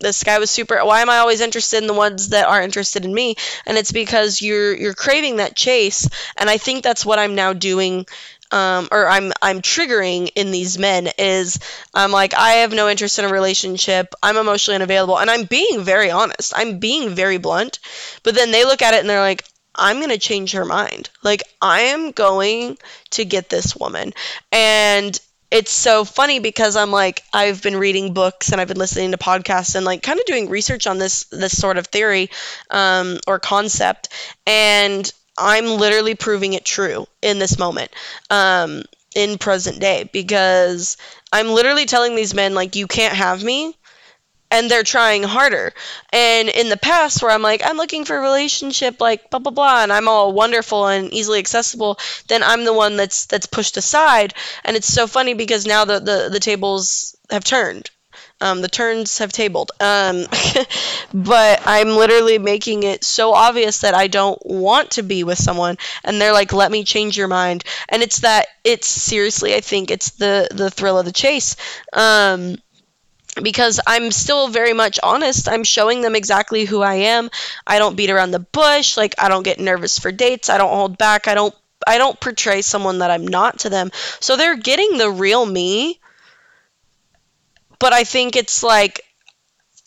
this 0.00 0.24
guy 0.24 0.38
was 0.38 0.50
super 0.50 0.84
why 0.84 1.00
am 1.00 1.10
i 1.10 1.18
always 1.18 1.40
interested 1.40 1.78
in 1.78 1.86
the 1.86 1.94
ones 1.94 2.30
that 2.30 2.46
are 2.46 2.62
interested 2.62 3.04
in 3.04 3.12
me 3.12 3.34
and 3.66 3.76
it's 3.78 3.92
because 3.92 4.42
you're 4.42 4.74
you're 4.74 4.94
craving 4.94 5.36
that 5.36 5.56
chase 5.56 6.08
and 6.36 6.48
i 6.50 6.56
think 6.56 6.82
that's 6.82 7.04
what 7.06 7.18
i'm 7.18 7.34
now 7.34 7.52
doing 7.52 8.06
um, 8.52 8.88
or 8.90 9.06
I'm 9.08 9.32
I'm 9.40 9.62
triggering 9.62 10.30
in 10.34 10.50
these 10.50 10.78
men 10.78 11.08
is 11.18 11.58
I'm 11.94 12.10
like 12.10 12.34
I 12.34 12.52
have 12.62 12.72
no 12.72 12.88
interest 12.88 13.18
in 13.18 13.24
a 13.24 13.28
relationship. 13.28 14.14
I'm 14.22 14.36
emotionally 14.36 14.76
unavailable, 14.76 15.18
and 15.18 15.30
I'm 15.30 15.44
being 15.44 15.82
very 15.84 16.10
honest. 16.10 16.52
I'm 16.56 16.78
being 16.78 17.10
very 17.14 17.38
blunt, 17.38 17.78
but 18.22 18.34
then 18.34 18.50
they 18.50 18.64
look 18.64 18.82
at 18.82 18.94
it 18.94 19.00
and 19.00 19.08
they're 19.08 19.20
like, 19.20 19.44
I'm 19.74 20.00
gonna 20.00 20.18
change 20.18 20.52
her 20.52 20.64
mind. 20.64 21.10
Like 21.22 21.42
I 21.60 21.80
am 21.82 22.10
going 22.10 22.76
to 23.10 23.24
get 23.24 23.48
this 23.48 23.76
woman, 23.76 24.12
and 24.50 25.18
it's 25.50 25.72
so 25.72 26.04
funny 26.04 26.38
because 26.38 26.76
I'm 26.76 26.90
like 26.90 27.22
I've 27.32 27.62
been 27.62 27.76
reading 27.76 28.14
books 28.14 28.52
and 28.52 28.60
I've 28.60 28.68
been 28.68 28.78
listening 28.78 29.12
to 29.12 29.18
podcasts 29.18 29.74
and 29.74 29.84
like 29.84 30.02
kind 30.02 30.18
of 30.18 30.26
doing 30.26 30.48
research 30.48 30.86
on 30.86 30.98
this 30.98 31.24
this 31.24 31.56
sort 31.56 31.78
of 31.78 31.86
theory 31.88 32.30
um, 32.70 33.18
or 33.26 33.38
concept, 33.38 34.08
and 34.46 35.10
I'm 35.36 35.66
literally 35.66 36.14
proving 36.14 36.52
it 36.52 36.64
true 36.64 37.06
in 37.22 37.38
this 37.38 37.58
moment. 37.58 37.90
Um, 38.30 38.84
in 39.14 39.38
present 39.38 39.80
day 39.80 40.08
because 40.12 40.96
I'm 41.32 41.48
literally 41.48 41.84
telling 41.86 42.14
these 42.14 42.32
men 42.32 42.54
like 42.54 42.76
you 42.76 42.86
can't 42.86 43.14
have 43.16 43.42
me 43.42 43.76
and 44.50 44.70
they're 44.70 44.82
trying 44.82 45.22
harder. 45.22 45.72
And 46.12 46.48
in 46.48 46.68
the 46.68 46.76
past, 46.76 47.22
where 47.22 47.30
I'm 47.30 47.42
like, 47.42 47.62
I'm 47.64 47.76
looking 47.76 48.04
for 48.04 48.16
a 48.16 48.20
relationship, 48.22 49.00
like 49.00 49.30
blah 49.30 49.40
blah 49.40 49.52
blah, 49.52 49.82
and 49.82 49.92
I'm 49.92 50.08
all 50.08 50.32
wonderful 50.32 50.86
and 50.86 51.12
easily 51.12 51.38
accessible, 51.38 51.98
then 52.28 52.42
I'm 52.42 52.64
the 52.64 52.72
one 52.74 52.96
that's 52.96 53.26
that's 53.26 53.46
pushed 53.46 53.76
aside. 53.76 54.34
And 54.64 54.76
it's 54.76 54.92
so 54.92 55.06
funny 55.06 55.34
because 55.34 55.66
now 55.66 55.84
the 55.84 56.00
the, 56.00 56.28
the 56.30 56.40
tables 56.40 57.16
have 57.30 57.44
turned. 57.44 57.90
Um, 58.42 58.62
the 58.62 58.68
turns 58.68 59.18
have 59.18 59.32
tabled. 59.32 59.70
Um, 59.80 60.26
but 61.14 61.60
I'm 61.66 61.90
literally 61.90 62.38
making 62.38 62.84
it 62.84 63.04
so 63.04 63.34
obvious 63.34 63.80
that 63.80 63.94
I 63.94 64.06
don't 64.06 64.40
want 64.44 64.92
to 64.92 65.02
be 65.02 65.24
with 65.24 65.38
someone, 65.38 65.76
and 66.04 66.20
they're 66.20 66.32
like, 66.32 66.52
"Let 66.52 66.70
me 66.70 66.84
change 66.84 67.18
your 67.18 67.28
mind." 67.28 67.64
And 67.88 68.02
it's 68.02 68.20
that. 68.20 68.46
It's 68.64 68.86
seriously, 68.86 69.54
I 69.54 69.60
think 69.60 69.90
it's 69.90 70.10
the 70.12 70.48
the 70.50 70.70
thrill 70.70 70.98
of 70.98 71.04
the 71.04 71.12
chase. 71.12 71.56
Um, 71.92 72.56
because 73.40 73.80
I'm 73.86 74.10
still 74.10 74.48
very 74.48 74.72
much 74.72 74.98
honest. 75.02 75.48
I'm 75.48 75.64
showing 75.64 76.00
them 76.00 76.16
exactly 76.16 76.64
who 76.64 76.82
I 76.82 76.94
am. 76.94 77.30
I 77.66 77.78
don't 77.78 77.96
beat 77.96 78.10
around 78.10 78.30
the 78.32 78.38
bush. 78.40 78.96
Like 78.96 79.14
I 79.18 79.28
don't 79.28 79.42
get 79.42 79.60
nervous 79.60 79.98
for 79.98 80.12
dates. 80.12 80.48
I 80.48 80.58
don't 80.58 80.74
hold 80.74 80.98
back. 80.98 81.28
I 81.28 81.34
don't 81.34 81.54
I 81.86 81.98
don't 81.98 82.20
portray 82.20 82.62
someone 82.62 82.98
that 82.98 83.10
I'm 83.10 83.26
not 83.26 83.60
to 83.60 83.70
them. 83.70 83.90
So 84.20 84.36
they're 84.36 84.56
getting 84.56 84.98
the 84.98 85.10
real 85.10 85.44
me. 85.44 86.00
But 87.78 87.92
I 87.92 88.04
think 88.04 88.36
it's 88.36 88.62
like 88.62 89.00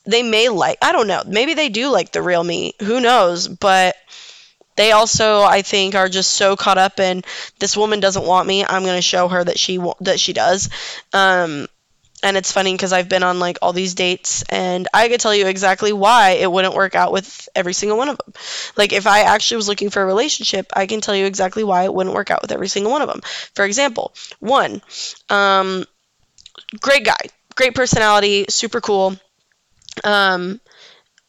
they 0.06 0.24
may 0.24 0.50
like 0.50 0.78
I 0.82 0.92
don't 0.92 1.08
know. 1.08 1.24
Maybe 1.26 1.54
they 1.54 1.70
do 1.70 1.90
like 1.90 2.12
the 2.12 2.22
real 2.22 2.44
me. 2.44 2.74
Who 2.82 3.00
knows? 3.00 3.48
But 3.48 3.96
they 4.76 4.92
also 4.92 5.42
I 5.44 5.62
think 5.62 5.96
are 5.96 6.10
just 6.10 6.32
so 6.34 6.56
caught 6.56 6.78
up 6.78 7.00
in 7.00 7.24
this 7.60 7.78
woman 7.78 8.00
doesn't 8.00 8.26
want 8.26 8.48
me. 8.48 8.66
I'm 8.66 8.84
going 8.84 8.98
to 8.98 9.02
show 9.02 9.28
her 9.28 9.44
that 9.44 9.60
she 9.60 9.80
that 10.02 10.20
she 10.20 10.34
does. 10.34 10.70
Um 11.14 11.68
and 12.24 12.38
it's 12.38 12.52
funny 12.52 12.72
because 12.72 12.94
I've 12.94 13.10
been 13.10 13.22
on 13.22 13.40
like 13.40 13.60
all 13.62 13.74
these 13.74 13.96
dates 13.96 14.44
and 14.50 14.88
I 14.94 15.10
could 15.10 15.20
tell 15.20 15.36
you 15.36 15.46
exactly 15.46 15.92
why 15.92 16.32
it 16.32 16.52
wouldn't 16.52 16.74
work 16.74 16.96
out 16.96 17.12
with 17.12 17.50
every 17.54 17.74
single 17.74 17.98
one 17.98 18.08
of 18.10 18.18
them. 18.18 18.34
Like 18.78 18.94
if 18.94 19.06
I 19.06 19.22
actually 19.22 19.58
was 19.58 19.68
looking 19.68 19.90
for 19.90 20.02
a 20.02 20.06
relationship, 20.06 20.72
I 20.74 20.88
can 20.88 21.02
tell 21.02 21.16
you 21.16 21.26
exactly 21.26 21.64
why 21.64 21.84
it 21.84 21.94
wouldn't 21.94 22.16
work 22.16 22.32
out 22.32 22.42
with 22.42 22.54
every 22.54 22.70
single 22.70 22.92
one 22.92 23.02
of 23.02 23.10
them. 23.10 23.22
For 23.56 23.66
example, 23.66 24.14
one, 24.40 24.82
um, 25.30 25.86
great 26.80 27.04
guy, 27.04 27.20
great 27.56 27.76
personality, 27.76 28.46
super 28.50 28.80
cool. 28.80 29.16
Um, 30.04 30.62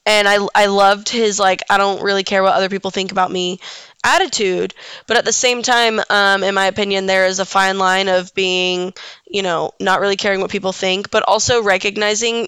and 0.07 0.29
I, 0.29 0.47
I 0.55 0.67
loved 0.67 1.09
his 1.09 1.41
like 1.41 1.63
I 1.69 1.79
don't 1.79 2.03
really 2.03 2.25
care 2.25 2.43
what 2.43 2.55
other 2.55 2.69
people 2.69 2.91
think 2.91 3.11
about 3.11 3.31
me 3.31 3.59
attitude 4.05 4.75
but 5.07 5.17
at 5.17 5.25
the 5.25 5.33
same 5.33 5.62
time 5.62 6.01
um, 6.11 6.45
in 6.45 6.55
my 6.55 6.67
opinion 6.67 7.07
there 7.07 7.27
is 7.27 7.38
a 7.40 7.45
fine 7.45 7.79
line 7.79 8.09
of 8.09 8.35
being 8.35 8.93
you 9.27 9.43
know 9.43 9.73
not 9.81 10.01
really 10.01 10.17
caring 10.17 10.40
what 10.40 10.51
people 10.51 10.73
think 10.73 11.11
but 11.11 11.23
also 11.27 11.62
recognizing 11.62 12.47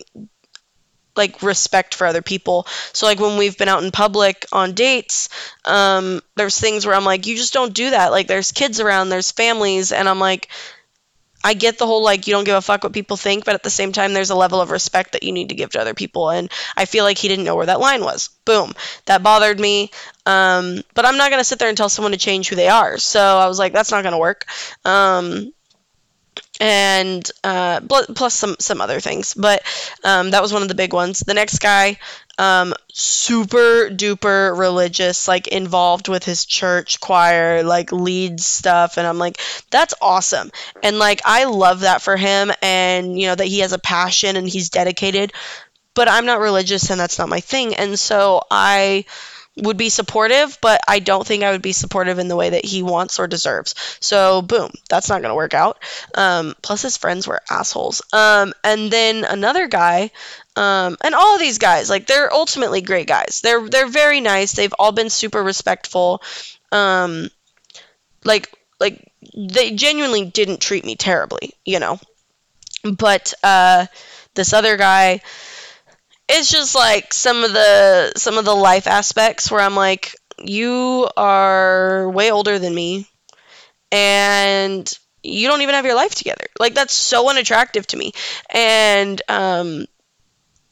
like 1.17 1.43
respect 1.43 1.95
for 1.95 2.07
other 2.07 2.21
people. 2.21 2.67
So 2.93 3.07
like 3.07 3.19
when 3.21 3.39
we've 3.39 3.57
been 3.57 3.69
out 3.69 3.83
in 3.83 3.91
public 3.91 4.45
on 4.53 4.73
dates 4.75 5.29
um, 5.65 6.21
there's 6.37 6.59
things 6.61 6.85
where 6.85 6.95
i'm 6.95 7.05
like 7.05 7.27
you 7.27 7.37
just 7.37 7.55
don't 7.55 7.73
do 7.75 7.91
that. 7.91 8.11
Like 8.11 8.27
there's 8.27 8.53
kids 8.53 8.81
around 8.81 9.09
there's 9.09 9.31
families 9.31 9.93
and 9.93 10.09
i'm 10.09 10.21
like 10.21 10.49
I 11.47 11.55
get 11.55 11.79
the 11.79 11.87
whole 11.87 12.03
like 12.03 12.27
you 12.27 12.33
don't 12.35 12.43
give 12.43 12.57
a 12.57 12.61
fuck 12.61 12.83
what 12.83 12.93
people 12.93 13.17
think, 13.17 13.45
but 13.45 13.55
at 13.55 13.63
the 13.63 13.71
same 13.71 13.93
time, 13.93 14.13
there's 14.13 14.31
a 14.31 14.35
level 14.35 14.61
of 14.61 14.73
respect 14.73 15.13
that 15.13 15.23
you 15.23 15.31
need 15.31 15.51
to 15.51 15.55
give 15.55 15.71
to 15.71 15.81
other 15.81 15.95
people. 15.95 16.29
And 16.29 16.51
I 16.77 16.87
feel 16.87 17.05
like 17.05 17.19
he 17.19 17.29
didn't 17.29 17.45
know 17.45 17.55
where 17.55 17.67
that 17.67 17.79
line 17.79 18.03
was. 18.03 18.31
Boom. 18.45 18.73
That 19.05 19.23
bothered 19.23 19.61
me. 19.61 19.93
Um, 20.27 20.83
but 20.95 21.07
I'm 21.07 21.17
not 21.17 21.31
going 21.31 21.39
to 21.39 21.45
sit 21.45 21.61
there 21.61 21.69
and 21.69 21.79
tell 21.79 21.89
someone 21.89 22.11
to 22.11 22.19
change 22.19 22.49
who 22.49 22.57
they 22.57 22.67
are. 22.67 22.99
So 22.99 23.21
I 23.21 23.47
was 23.47 23.61
like, 23.61 23.73
that's 23.73 23.93
not 23.93 24.03
going 24.03 24.13
to 24.15 24.19
work. 24.19 24.47
Um, 24.85 25.53
and 26.61 27.31
uh, 27.45 27.81
plus 27.81 28.35
some 28.35 28.57
some 28.59 28.81
other 28.81 29.01
things, 29.01 29.35
but 29.35 29.63
um, 30.05 30.31
that 30.31 30.43
was 30.43 30.53
one 30.53 30.63
of 30.63 30.69
the 30.69 30.75
big 30.75 30.93
ones. 30.93 31.21
The 31.21 31.35
next 31.35 31.59
guy, 31.59 31.99
um, 32.39 32.75
super 32.93 33.89
duper 33.91 34.57
religious, 34.57 35.27
like 35.29 35.49
involved 35.49 36.09
with 36.09 36.25
his 36.25 36.45
church 36.45 37.01
choir, 37.01 37.63
like 37.63 37.93
leads 37.93 38.47
stuff. 38.47 38.99
And 38.99 39.07
I'm 39.07 39.19
like, 39.19 39.41
that's 39.71 39.95
awesome. 40.01 40.51
And 40.83 40.99
like, 40.99 41.23
I 41.25 41.45
love 41.45 41.81
that 41.81 42.03
for 42.03 42.17
him. 42.17 42.53
And, 42.63 43.19
you 43.19 43.27
know, 43.29 43.35
that 43.35 43.47
he 43.47 43.61
has 43.61 43.73
a 43.73 43.79
passion 43.79 44.37
and 44.37 44.49
he's 44.49 44.71
dedicated. 44.71 45.33
But 45.95 46.11
I'm 46.11 46.27
not 46.27 46.41
religious 46.41 46.91
and 46.91 47.01
that's 47.01 47.19
not 47.19 47.31
my 47.31 47.41
thing. 47.41 47.75
And 47.75 47.99
so 47.99 48.43
I 48.51 49.07
would 49.57 49.77
be 49.77 49.89
supportive, 49.89 50.59
but 50.61 50.81
I 50.87 50.99
don't 50.99 51.27
think 51.27 51.43
I 51.43 51.53
would 51.53 51.63
be 51.63 51.73
supportive 51.73 52.19
in 52.19 52.29
the 52.29 52.37
way 52.37 52.51
that 52.51 52.65
he 52.65 52.83
wants 52.83 53.19
or 53.19 53.27
deserves. 53.27 53.75
So, 54.01 54.43
boom, 54.43 54.71
that's 54.89 55.09
not 55.09 55.23
going 55.23 55.31
to 55.31 55.37
work 55.37 55.55
out. 55.55 55.79
Um, 56.15 56.55
plus, 56.63 56.83
his 56.83 56.97
friends 56.97 57.27
were 57.27 57.41
assholes. 57.51 58.03
Um, 58.13 58.53
and 58.63 58.91
then 58.91 59.25
another 59.25 59.67
guy, 59.67 60.11
um, 60.57 60.97
and 61.03 61.15
all 61.15 61.35
of 61.35 61.41
these 61.41 61.59
guys, 61.59 61.89
like 61.89 62.07
they're 62.07 62.33
ultimately 62.33 62.83
great 62.83 63.07
guys. 63.07 63.41
They're 63.43 63.69
they're 63.69 63.89
very 63.89 64.21
nice. 64.21 64.53
They've 64.53 64.75
all 64.79 64.93
been 64.93 65.11
super 65.11 65.43
respectful. 65.43 66.23
Um, 66.73 67.31
like 68.25 68.51
like 68.81 69.11
they 69.35 69.73
genuinely 69.73 70.25
didn't 70.27 70.61
treat 70.61 70.85
me 70.85 70.97
terribly, 70.97 71.55
you 71.65 71.79
know. 71.79 71.99
But 72.85 73.35
uh, 73.43 73.87
this 74.35 74.53
other 74.53 74.77
guy 74.77 75.23
it's 76.29 76.51
just 76.51 76.75
like 76.75 77.13
some 77.13 77.45
of 77.45 77.53
the 77.53 78.13
some 78.17 78.39
of 78.39 78.45
the 78.45 78.55
life 78.55 78.87
aspects 78.87 79.51
where 79.51 79.61
I'm 79.61 79.77
like 79.77 80.15
you 80.39 81.09
are 81.17 82.11
way 82.11 82.31
older 82.31 82.59
than 82.59 82.75
me 82.75 83.07
and 83.93 84.91
you 85.23 85.49
don't 85.49 85.63
even 85.63 85.75
have 85.75 85.87
your 85.87 85.97
life 85.97 86.15
together. 86.15 86.47
Like 86.61 86.75
that's 86.75 86.95
so 86.95 87.29
unattractive 87.31 87.87
to 87.89 87.97
me. 87.97 88.13
And 88.51 89.21
um, 89.29 89.87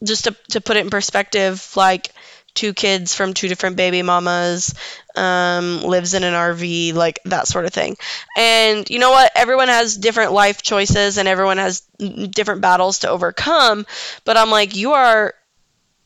just 0.04 0.24
to 0.24 0.36
to 0.50 0.60
put 0.60 0.76
it 0.76 0.80
in 0.84 0.90
perspective, 0.90 1.72
like 1.76 2.10
two 2.54 2.72
kids 2.72 3.14
from 3.14 3.34
two 3.34 3.48
different 3.48 3.76
baby 3.76 4.02
mamas, 4.02 4.74
um, 5.16 5.82
lives 5.82 6.14
in 6.14 6.22
an 6.24 6.34
RV, 6.34 6.92
like 6.92 7.20
that 7.24 7.48
sort 7.48 7.64
of 7.64 7.72
thing. 7.72 7.96
And 8.36 8.88
you 8.90 8.98
know 8.98 9.10
what? 9.10 9.32
Everyone 9.34 9.68
has 9.68 9.96
different 9.96 10.32
life 10.32 10.62
choices 10.62 11.18
and 11.18 11.26
everyone 11.28 11.58
has 11.58 11.80
different 11.98 12.60
battles 12.60 13.00
to 13.00 13.08
overcome. 13.10 13.86
But 14.24 14.36
I'm 14.36 14.50
like, 14.50 14.76
you 14.76 14.92
are 14.92 15.34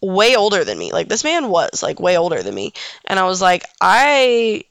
way 0.01 0.37
older 0.37 0.65
than 0.65 0.79
me. 0.79 0.93
Like 0.93 1.09
this 1.09 1.25
man 1.25 1.49
was 1.49 1.83
like 1.83 2.01
way 2.01 2.17
older 2.17 2.43
than 2.43 2.55
me. 2.55 2.73
And 3.05 3.19
I 3.19 3.25
was 3.25 3.41
like, 3.41 3.65
I 3.81 4.65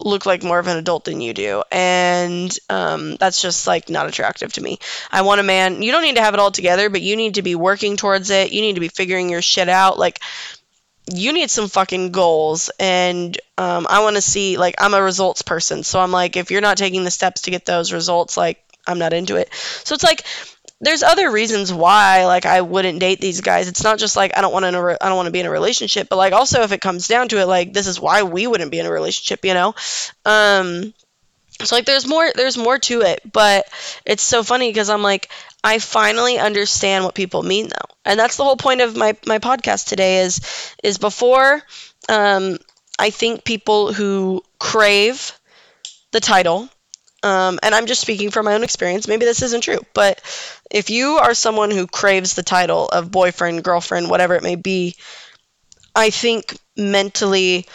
look 0.00 0.26
like 0.26 0.42
more 0.42 0.58
of 0.58 0.66
an 0.66 0.76
adult 0.76 1.04
than 1.04 1.20
you 1.20 1.34
do. 1.34 1.62
And 1.70 2.56
um, 2.68 3.16
that's 3.16 3.40
just 3.40 3.66
like 3.66 3.88
not 3.88 4.06
attractive 4.06 4.52
to 4.54 4.62
me. 4.62 4.78
I 5.10 5.22
want 5.22 5.40
a 5.40 5.44
man 5.44 5.82
you 5.82 5.92
don't 5.92 6.02
need 6.02 6.16
to 6.16 6.22
have 6.22 6.34
it 6.34 6.40
all 6.40 6.50
together 6.50 6.90
but 6.90 7.02
you 7.02 7.16
need 7.16 7.34
to 7.34 7.42
be 7.42 7.54
working 7.54 7.96
towards 7.96 8.30
it. 8.30 8.52
You 8.52 8.60
need 8.62 8.74
to 8.74 8.80
be 8.80 8.88
figuring 8.88 9.30
your 9.30 9.42
shit 9.42 9.68
out. 9.68 9.98
Like 9.98 10.20
you 11.12 11.32
need 11.32 11.50
some 11.50 11.68
fucking 11.68 12.12
goals. 12.12 12.70
And 12.80 13.38
um, 13.56 13.86
i 13.88 14.02
want 14.02 14.16
to 14.16 14.22
see 14.22 14.56
like 14.56 14.76
i'm 14.78 14.94
a 14.94 15.02
results 15.02 15.42
person. 15.42 15.82
So 15.84 16.00
i'm 16.00 16.12
like 16.12 16.36
if 16.36 16.50
you're 16.50 16.60
not 16.60 16.78
taking 16.78 17.04
the 17.04 17.10
steps 17.10 17.42
to 17.42 17.50
get 17.50 17.66
those 17.66 17.92
results 17.92 18.36
like 18.36 18.62
i'm 18.86 18.98
not 18.98 19.12
into 19.12 19.36
it. 19.36 19.52
So 19.54 19.94
it's 19.94 20.04
like 20.04 20.24
there's 20.84 21.02
other 21.02 21.30
reasons 21.30 21.72
why 21.72 22.26
like 22.26 22.46
I 22.46 22.60
wouldn't 22.60 23.00
date 23.00 23.20
these 23.20 23.40
guys. 23.40 23.68
It's 23.68 23.84
not 23.84 23.98
just 23.98 24.16
like 24.16 24.36
I 24.36 24.40
don't 24.40 24.52
want 24.52 24.64
to 24.64 24.98
I 25.00 25.08
don't 25.08 25.16
want 25.16 25.26
to 25.26 25.32
be 25.32 25.40
in 25.40 25.46
a 25.46 25.50
relationship, 25.50 26.08
but 26.08 26.16
like 26.16 26.32
also 26.32 26.62
if 26.62 26.72
it 26.72 26.80
comes 26.80 27.08
down 27.08 27.28
to 27.28 27.38
it 27.40 27.46
like 27.46 27.72
this 27.72 27.86
is 27.86 28.00
why 28.00 28.22
we 28.22 28.46
wouldn't 28.46 28.70
be 28.70 28.78
in 28.78 28.86
a 28.86 28.90
relationship, 28.90 29.44
you 29.44 29.54
know? 29.54 29.74
Um 30.24 30.92
so 31.62 31.76
like 31.76 31.84
there's 31.86 32.06
more 32.06 32.30
there's 32.34 32.58
more 32.58 32.78
to 32.78 33.02
it, 33.02 33.20
but 33.32 33.66
it's 34.04 34.22
so 34.22 34.42
funny 34.42 34.68
because 34.70 34.90
I'm 34.90 35.02
like 35.02 35.30
I 35.62 35.78
finally 35.78 36.38
understand 36.38 37.04
what 37.04 37.14
people 37.14 37.42
mean 37.42 37.68
though. 37.68 37.94
And 38.04 38.18
that's 38.18 38.36
the 38.36 38.44
whole 38.44 38.56
point 38.56 38.80
of 38.80 38.96
my 38.96 39.16
my 39.26 39.38
podcast 39.38 39.86
today 39.86 40.18
is 40.18 40.40
is 40.82 40.98
before 40.98 41.62
um 42.08 42.58
I 42.98 43.10
think 43.10 43.44
people 43.44 43.92
who 43.92 44.42
crave 44.58 45.32
the 46.12 46.20
title 46.20 46.68
um, 47.24 47.58
and 47.62 47.74
I'm 47.74 47.86
just 47.86 48.02
speaking 48.02 48.30
from 48.30 48.46
my 48.46 48.54
own 48.54 48.64
experience. 48.64 49.08
Maybe 49.08 49.24
this 49.26 49.42
isn't 49.42 49.62
true, 49.62 49.80
but 49.94 50.20
if 50.70 50.90
you 50.90 51.18
are 51.18 51.34
someone 51.34 51.70
who 51.72 51.86
craves 51.88 52.34
the 52.34 52.44
title 52.44 52.86
of 52.88 53.10
boyfriend, 53.10 53.64
girlfriend, 53.64 54.10
whatever 54.10 54.36
it 54.36 54.44
may 54.44 54.56
be, 54.56 54.96
I 55.94 56.10
think 56.10 56.56
mentally 56.76 57.66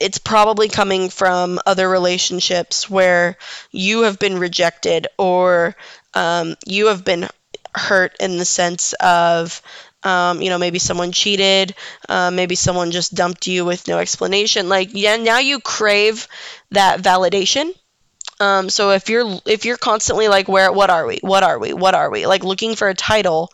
it's 0.00 0.18
probably 0.18 0.68
coming 0.68 1.10
from 1.10 1.60
other 1.66 1.88
relationships 1.88 2.88
where 2.88 3.36
you 3.70 4.02
have 4.02 4.18
been 4.18 4.38
rejected 4.38 5.06
or 5.18 5.76
um, 6.14 6.56
you 6.66 6.86
have 6.86 7.04
been 7.04 7.28
hurt 7.74 8.16
in 8.20 8.38
the 8.38 8.44
sense 8.44 8.94
of 8.94 9.62
um, 10.02 10.40
you 10.42 10.48
know 10.50 10.58
maybe 10.58 10.78
someone 10.78 11.12
cheated 11.12 11.74
uh, 12.08 12.30
maybe 12.30 12.54
someone 12.54 12.90
just 12.90 13.14
dumped 13.14 13.46
you 13.46 13.64
with 13.64 13.86
no 13.88 13.98
explanation 13.98 14.68
like 14.68 14.90
yeah 14.92 15.16
now 15.16 15.38
you 15.38 15.60
crave 15.60 16.26
that 16.70 17.00
validation 17.02 17.70
um, 18.40 18.68
so 18.70 18.90
if 18.90 19.08
you're 19.08 19.40
if 19.46 19.64
you're 19.64 19.76
constantly 19.76 20.28
like 20.28 20.48
where 20.48 20.72
what 20.72 20.90
are 20.90 21.06
we? 21.06 21.18
What 21.22 21.42
are 21.42 21.58
we? 21.58 21.72
What 21.72 21.94
are 21.94 22.10
we? 22.10 22.26
Like 22.26 22.42
looking 22.42 22.74
for 22.74 22.88
a 22.88 22.94
title 22.94 23.52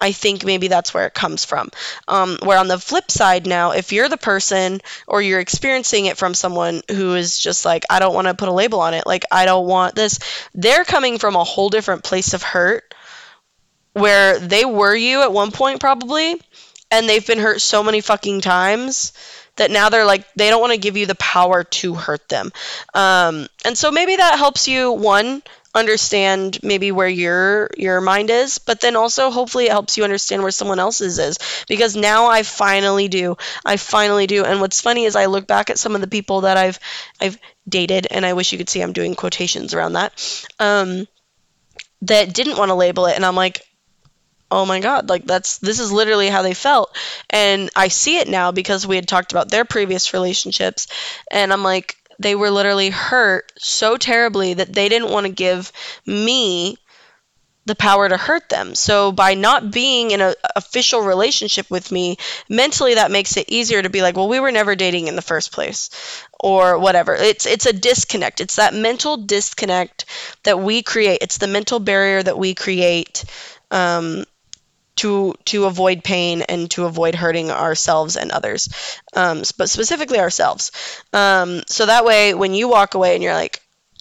I 0.00 0.12
think 0.12 0.44
maybe 0.44 0.68
that's 0.68 0.92
where 0.92 1.06
it 1.06 1.14
comes 1.14 1.44
from. 1.44 1.70
Um, 2.06 2.38
where 2.42 2.58
on 2.58 2.68
the 2.68 2.78
flip 2.78 3.10
side 3.10 3.46
now, 3.46 3.70
if 3.70 3.92
you're 3.92 4.08
the 4.08 4.18
person 4.18 4.80
or 5.06 5.22
you're 5.22 5.40
experiencing 5.40 6.06
it 6.06 6.18
from 6.18 6.34
someone 6.34 6.82
who 6.90 7.14
is 7.14 7.38
just 7.38 7.64
like, 7.64 7.84
I 7.88 7.98
don't 7.98 8.14
want 8.14 8.26
to 8.26 8.34
put 8.34 8.48
a 8.48 8.52
label 8.52 8.80
on 8.80 8.94
it, 8.94 9.06
like, 9.06 9.24
I 9.32 9.46
don't 9.46 9.66
want 9.66 9.94
this, 9.94 10.18
they're 10.54 10.84
coming 10.84 11.18
from 11.18 11.34
a 11.34 11.44
whole 11.44 11.70
different 11.70 12.04
place 12.04 12.34
of 12.34 12.42
hurt 12.42 12.94
where 13.94 14.38
they 14.38 14.66
were 14.66 14.94
you 14.94 15.22
at 15.22 15.32
one 15.32 15.50
point, 15.50 15.80
probably, 15.80 16.38
and 16.90 17.08
they've 17.08 17.26
been 17.26 17.38
hurt 17.38 17.62
so 17.62 17.82
many 17.82 18.02
fucking 18.02 18.42
times 18.42 19.14
that 19.56 19.70
now 19.70 19.88
they're 19.88 20.04
like 20.04 20.24
they 20.34 20.50
don't 20.50 20.60
want 20.60 20.72
to 20.72 20.78
give 20.78 20.96
you 20.96 21.06
the 21.06 21.14
power 21.14 21.64
to 21.64 21.94
hurt 21.94 22.28
them. 22.28 22.52
Um, 22.94 23.48
and 23.64 23.76
so 23.76 23.90
maybe 23.90 24.16
that 24.16 24.38
helps 24.38 24.68
you 24.68 24.92
one 24.92 25.42
understand 25.74 26.58
maybe 26.62 26.90
where 26.90 27.08
your 27.08 27.68
your 27.76 28.00
mind 28.00 28.30
is 28.30 28.56
but 28.56 28.80
then 28.80 28.96
also 28.96 29.30
hopefully 29.30 29.66
it 29.66 29.70
helps 29.70 29.98
you 29.98 30.04
understand 30.04 30.40
where 30.40 30.50
someone 30.50 30.78
else's 30.78 31.18
is. 31.18 31.38
Because 31.68 31.94
now 31.96 32.26
I 32.26 32.42
finally 32.42 33.08
do. 33.08 33.36
I 33.64 33.76
finally 33.76 34.26
do. 34.26 34.44
And 34.44 34.60
what's 34.60 34.80
funny 34.80 35.04
is 35.04 35.16
I 35.16 35.26
look 35.26 35.46
back 35.46 35.68
at 35.70 35.78
some 35.78 35.94
of 35.94 36.00
the 36.00 36.06
people 36.06 36.42
that 36.42 36.56
I've 36.56 36.78
I've 37.20 37.38
dated 37.68 38.06
and 38.10 38.24
I 38.24 38.32
wish 38.32 38.52
you 38.52 38.58
could 38.58 38.70
see 38.70 38.80
I'm 38.80 38.92
doing 38.92 39.14
quotations 39.14 39.74
around 39.74 39.94
that 39.94 40.46
um, 40.58 41.06
that 42.02 42.32
didn't 42.34 42.58
want 42.58 42.70
to 42.70 42.74
label 42.74 43.06
it. 43.06 43.16
And 43.16 43.24
I'm 43.24 43.36
like 43.36 43.65
oh 44.50 44.64
my 44.64 44.80
god 44.80 45.08
like 45.08 45.24
that's 45.24 45.58
this 45.58 45.80
is 45.80 45.90
literally 45.90 46.28
how 46.28 46.42
they 46.42 46.54
felt 46.54 46.96
and 47.30 47.70
i 47.74 47.88
see 47.88 48.18
it 48.18 48.28
now 48.28 48.52
because 48.52 48.86
we 48.86 48.96
had 48.96 49.08
talked 49.08 49.32
about 49.32 49.50
their 49.50 49.64
previous 49.64 50.12
relationships 50.12 50.86
and 51.30 51.52
i'm 51.52 51.62
like 51.62 51.96
they 52.18 52.34
were 52.34 52.50
literally 52.50 52.90
hurt 52.90 53.52
so 53.58 53.96
terribly 53.96 54.54
that 54.54 54.72
they 54.72 54.88
didn't 54.88 55.10
want 55.10 55.26
to 55.26 55.32
give 55.32 55.72
me 56.06 56.78
the 57.66 57.74
power 57.74 58.08
to 58.08 58.16
hurt 58.16 58.48
them. 58.48 58.74
So 58.76 59.10
by 59.10 59.34
not 59.34 59.72
being 59.72 60.12
in 60.12 60.20
an 60.20 60.34
official 60.54 61.00
relationship 61.00 61.68
with 61.68 61.90
me, 61.90 62.16
mentally 62.48 62.94
that 62.94 63.10
makes 63.10 63.36
it 63.36 63.48
easier 63.48 63.82
to 63.82 63.90
be 63.90 64.02
like, 64.02 64.16
well, 64.16 64.28
we 64.28 64.38
were 64.38 64.52
never 64.52 64.76
dating 64.76 65.08
in 65.08 65.16
the 65.16 65.22
first 65.22 65.52
place 65.52 65.90
or 66.38 66.78
whatever. 66.78 67.14
It's 67.14 67.44
it's 67.44 67.66
a 67.66 67.72
disconnect. 67.72 68.40
It's 68.40 68.56
that 68.56 68.72
mental 68.72 69.16
disconnect 69.16 70.04
that 70.44 70.60
we 70.60 70.82
create. 70.82 71.18
It's 71.22 71.38
the 71.38 71.48
mental 71.48 71.80
barrier 71.80 72.22
that 72.22 72.38
we 72.38 72.54
create 72.54 73.24
um, 73.72 74.24
to 74.96 75.34
to 75.46 75.64
avoid 75.66 76.02
pain 76.02 76.42
and 76.42 76.70
to 76.72 76.84
avoid 76.84 77.14
hurting 77.14 77.50
ourselves 77.50 78.16
and 78.16 78.30
others, 78.30 78.68
um, 79.14 79.42
but 79.58 79.70
specifically 79.70 80.18
ourselves. 80.18 80.72
Um, 81.12 81.62
so 81.66 81.86
that 81.86 82.04
way, 82.04 82.34
when 82.34 82.54
you 82.54 82.68
walk 82.68 82.94
away 82.94 83.14
and 83.14 83.22
you're 83.22 83.34
like, 83.34 83.60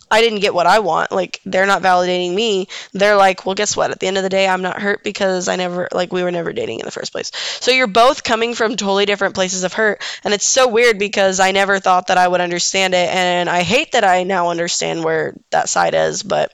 I 0.09 0.21
didn't 0.21 0.39
get 0.39 0.53
what 0.53 0.67
I 0.67 0.79
want. 0.79 1.11
Like 1.11 1.41
they're 1.45 1.65
not 1.65 1.81
validating 1.81 2.33
me. 2.33 2.67
They're 2.93 3.15
like, 3.15 3.45
well, 3.45 3.55
guess 3.55 3.75
what? 3.75 3.91
At 3.91 3.99
the 3.99 4.07
end 4.07 4.17
of 4.17 4.23
the 4.23 4.29
day, 4.29 4.47
I'm 4.47 4.61
not 4.61 4.81
hurt 4.81 5.03
because 5.03 5.47
I 5.47 5.55
never 5.55 5.87
like 5.91 6.13
we 6.13 6.23
were 6.23 6.31
never 6.31 6.53
dating 6.53 6.79
in 6.79 6.85
the 6.85 6.91
first 6.91 7.11
place. 7.11 7.31
So 7.33 7.71
you're 7.71 7.87
both 7.87 8.23
coming 8.23 8.53
from 8.53 8.75
totally 8.75 9.05
different 9.05 9.35
places 9.35 9.63
of 9.63 9.73
hurt, 9.73 10.03
and 10.23 10.33
it's 10.33 10.45
so 10.45 10.67
weird 10.67 10.99
because 10.99 11.39
I 11.39 11.51
never 11.51 11.79
thought 11.79 12.07
that 12.07 12.17
I 12.17 12.27
would 12.27 12.41
understand 12.41 12.93
it, 12.93 13.09
and 13.09 13.49
I 13.49 13.63
hate 13.63 13.93
that 13.93 14.03
I 14.03 14.23
now 14.23 14.49
understand 14.49 15.03
where 15.03 15.35
that 15.51 15.69
side 15.69 15.95
is, 15.95 16.21
but 16.23 16.51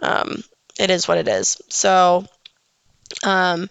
um, 0.00 0.42
it 0.78 0.90
is 0.90 1.08
what 1.08 1.18
it 1.18 1.28
is. 1.28 1.60
So 1.68 2.26
um, 3.22 3.70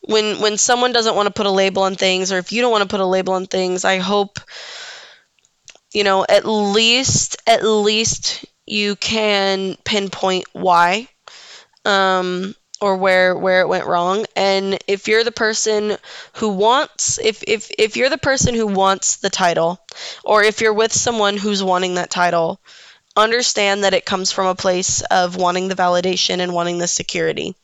when 0.00 0.40
when 0.40 0.58
someone 0.58 0.92
doesn't 0.92 1.14
want 1.16 1.26
to 1.26 1.32
put 1.32 1.46
a 1.46 1.50
label 1.50 1.82
on 1.84 1.94
things, 1.94 2.32
or 2.32 2.38
if 2.38 2.52
you 2.52 2.60
don't 2.62 2.72
want 2.72 2.82
to 2.82 2.88
put 2.88 3.00
a 3.00 3.06
label 3.06 3.34
on 3.34 3.46
things, 3.46 3.84
I 3.84 3.98
hope 3.98 4.40
you 5.92 6.04
know 6.04 6.24
at 6.28 6.44
least 6.44 7.36
at 7.46 7.64
least 7.64 8.44
you 8.66 8.96
can 8.96 9.76
pinpoint 9.84 10.44
why 10.52 11.08
um, 11.84 12.54
or 12.80 12.96
where 12.96 13.36
where 13.36 13.60
it 13.62 13.68
went 13.68 13.86
wrong. 13.86 14.26
And 14.36 14.78
if 14.86 15.08
you're 15.08 15.24
the 15.24 15.32
person 15.32 15.96
who 16.34 16.50
wants 16.50 17.18
if 17.18 17.42
if 17.46 17.70
if 17.78 17.96
you're 17.96 18.10
the 18.10 18.18
person 18.18 18.54
who 18.54 18.66
wants 18.66 19.16
the 19.16 19.30
title 19.30 19.80
or 20.24 20.42
if 20.42 20.60
you're 20.60 20.72
with 20.72 20.92
someone 20.92 21.36
who's 21.36 21.62
wanting 21.62 21.94
that 21.94 22.10
title 22.10 22.60
understand 23.14 23.84
that 23.84 23.92
it 23.94 24.06
comes 24.06 24.32
from 24.32 24.46
a 24.46 24.54
place 24.54 25.02
of 25.02 25.36
wanting 25.36 25.68
the 25.68 25.74
validation 25.74 26.38
and 26.40 26.54
wanting 26.54 26.78
the 26.78 26.88
security 26.88 27.54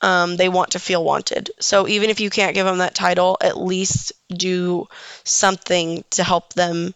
um, 0.00 0.36
they 0.36 0.48
want 0.48 0.72
to 0.72 0.78
feel 0.78 1.02
wanted. 1.04 1.50
So 1.60 1.88
even 1.88 2.10
if 2.10 2.20
you 2.20 2.30
can't 2.30 2.54
give 2.54 2.66
them 2.66 2.78
that 2.78 2.94
title, 2.94 3.36
at 3.40 3.60
least 3.60 4.12
do 4.28 4.86
something 5.24 6.04
to 6.10 6.24
help 6.24 6.54
them 6.54 6.94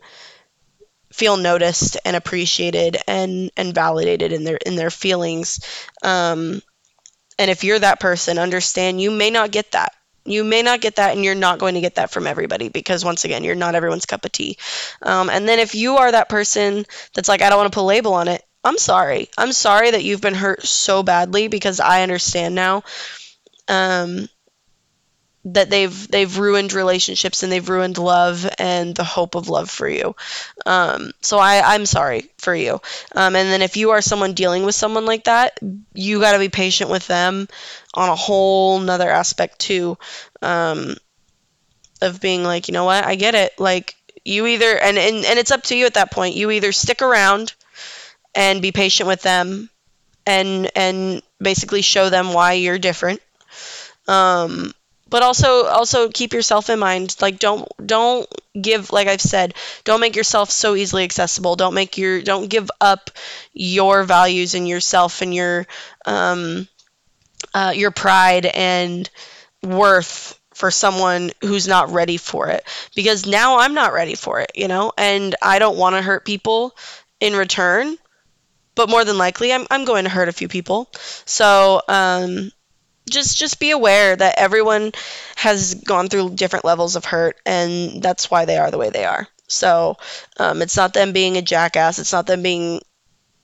feel 1.13 1.37
noticed 1.37 1.99
and 2.05 2.17
appreciated 2.17 2.97
and 3.07 3.51
and 3.57 3.75
validated 3.75 4.33
in 4.33 4.45
their 4.45 4.57
in 4.57 4.77
their 4.77 4.91
feelings. 4.91 5.61
Um, 6.03 6.63
and 7.39 7.51
if 7.51 7.65
you're 7.65 7.79
that 7.79 8.01
person, 8.01 8.39
understand 8.39 9.01
you 9.01 9.11
may 9.11 9.31
not 9.31 9.51
get 9.51 9.73
that. 9.73 9.93
You 10.25 10.45
may 10.45 10.63
not 10.63 10.81
get 10.81 10.97
that, 10.97 11.17
and 11.17 11.25
you're 11.25 11.35
not 11.35 11.59
going 11.59 11.75
to 11.75 11.81
get 11.81 11.97
that 11.97 12.13
from 12.13 12.29
everybody 12.29 12.69
because, 12.69 13.05
once 13.05 13.25
again, 13.25 13.43
you're 13.43 13.57
not 13.57 13.75
everyone's 13.75 14.07
cup 14.07 14.25
of 14.25 14.31
tea. 14.31 14.57
Um, 15.03 15.29
and 15.29 15.49
then, 15.49 15.59
if 15.59 15.75
you 15.75 15.97
are 15.97 16.13
that 16.13 16.29
person 16.29 16.87
that's 17.15 17.29
like, 17.29 17.43
I 17.43 17.49
don't 17.51 17.59
want 17.59 17.73
to 17.73 17.77
put 17.77 17.83
a 17.83 17.87
label 17.87 18.15
on 18.15 18.29
it, 18.29 18.43
I'm 18.65 18.79
sorry. 18.79 19.29
I'm 19.39 19.53
sorry 19.53 19.91
that 19.93 20.05
you've 20.05 20.21
been 20.21 20.35
hurt 20.35 20.65
so 20.67 21.03
badly 21.03 21.49
because 21.49 21.81
I 21.81 22.03
understand 22.03 22.55
now 22.55 22.83
um, 23.69 24.29
that 25.45 25.71
they've 25.71 26.09
they've 26.09 26.39
ruined 26.39 26.73
relationships 26.73 27.43
and 27.43 27.51
they've 27.51 27.69
ruined 27.69 27.99
love 27.99 28.49
and 28.59 28.95
the 28.95 29.03
hope 29.03 29.35
of 29.35 29.49
love 29.49 29.69
for 29.69 29.89
you. 29.89 30.15
Um, 30.67 31.11
so 31.21 31.39
I 31.39 31.75
I'm 31.75 31.85
sorry 31.85 32.31
for 32.39 32.55
you. 32.55 32.75
Um, 33.17 33.35
and 33.35 33.49
then 33.49 33.61
if 33.61 33.77
you 33.77 33.91
are 33.91 34.01
someone 34.01 34.35
dealing 34.35 34.65
with 34.65 34.77
someone 34.77 35.05
like 35.05 35.25
that, 35.25 35.59
you 35.95 36.21
got 36.21 36.33
to 36.33 36.39
be 36.39 36.49
patient 36.49 36.91
with 36.91 37.09
them 37.09 37.49
on 37.95 38.09
a 38.09 38.15
whole 38.15 38.79
nother 38.79 39.11
aspect 39.11 39.59
too. 39.59 39.99
Um, 40.43 40.97
of 42.01 42.21
being 42.21 42.43
like, 42.45 42.69
you 42.69 42.73
know 42.73 42.85
what, 42.85 43.05
I 43.05 43.15
get 43.15 43.35
it. 43.35 43.59
Like 43.59 43.95
You 44.25 44.47
either 44.47 44.77
and, 44.79 44.99
and 44.99 45.25
and 45.25 45.39
it's 45.39 45.51
up 45.51 45.63
to 45.65 45.77
you 45.77 45.87
at 45.87 45.95
that 45.95 46.11
point. 46.13 46.35
You 46.37 46.51
either 46.51 46.73
stick 46.73 47.03
around 47.03 47.55
and 48.35 48.63
be 48.63 48.73
patient 48.73 49.07
with 49.07 49.23
them 49.23 49.71
and 50.27 50.71
and 50.77 51.23
basically 51.41 51.83
show 51.83 52.11
them 52.11 52.33
why 52.33 52.55
you're 52.55 52.79
different. 52.79 53.21
Um, 54.09 54.73
but 55.09 55.23
also 55.23 55.67
also 55.67 56.09
keep 56.09 56.33
yourself 56.33 56.71
in 56.71 56.79
mind. 56.79 57.17
Like 57.21 57.39
don't 57.39 57.69
don't 57.85 58.27
give 58.61 58.93
like 58.93 59.09
I've 59.09 59.21
said, 59.21 59.55
don't 59.85 60.01
make 60.01 60.17
yourself 60.17 60.51
so 60.51 60.75
easily 60.75 61.05
accessible. 61.05 61.57
Don't 61.57 61.75
make 61.75 61.99
your 61.99 62.23
don't 62.23 62.49
give 62.49 62.71
up 62.81 63.11
your 63.53 64.05
values 64.05 64.55
and 64.55 64.69
yourself 64.69 65.23
and 65.23 65.35
your 65.35 65.67
um, 66.07 66.67
uh, 67.55 67.73
your 67.75 67.91
pride 67.91 68.47
and 68.47 69.09
worth 69.63 70.39
for 70.55 70.71
someone 70.71 71.31
who's 71.43 71.67
not 71.67 71.91
ready 71.91 72.17
for 72.17 72.49
it 72.49 72.65
because 72.95 73.27
now 73.27 73.59
I'm 73.59 73.75
not 73.75 73.93
ready 73.93 74.15
for 74.15 74.41
it, 74.41 74.53
you 74.55 74.69
know, 74.69 74.93
and 74.99 75.35
I 75.43 75.59
don't 75.59 75.79
want 75.79 75.97
to 75.97 76.03
hurt 76.03 76.25
people 76.25 76.77
in 77.21 77.35
return, 77.35 77.97
but 78.75 78.91
more 78.91 79.05
than 79.05 79.19
likely 79.19 79.53
I'm, 79.53 79.67
I'm 79.71 79.85
going 79.85 80.05
to 80.05 80.11
hurt 80.11 80.29
a 80.29 80.33
few 80.33 80.49
people. 80.49 80.91
So, 81.25 81.83
um, 81.89 82.51
just 83.11 83.39
just 83.39 83.59
be 83.61 83.73
aware 83.73 84.15
that 84.17 84.39
everyone 84.39 84.93
has 85.37 85.75
gone 85.75 86.09
through 86.09 86.31
different 86.31 86.65
levels 86.65 86.97
of 86.97 87.05
hurt 87.05 87.37
and 87.45 88.03
that's 88.03 88.31
why 88.31 88.45
they 88.45 88.59
are 88.59 88.71
the 88.71 88.79
way 88.79 88.91
they 88.91 89.05
are. 89.05 89.27
So, 89.49 89.97
um, 90.39 90.63
it's 90.63 90.77
not 90.77 90.95
them 90.95 91.13
being 91.13 91.37
a 91.37 91.43
jackass, 91.43 91.99
it's 91.99 92.13
not 92.13 92.27
them 92.27 92.43
being 92.43 92.81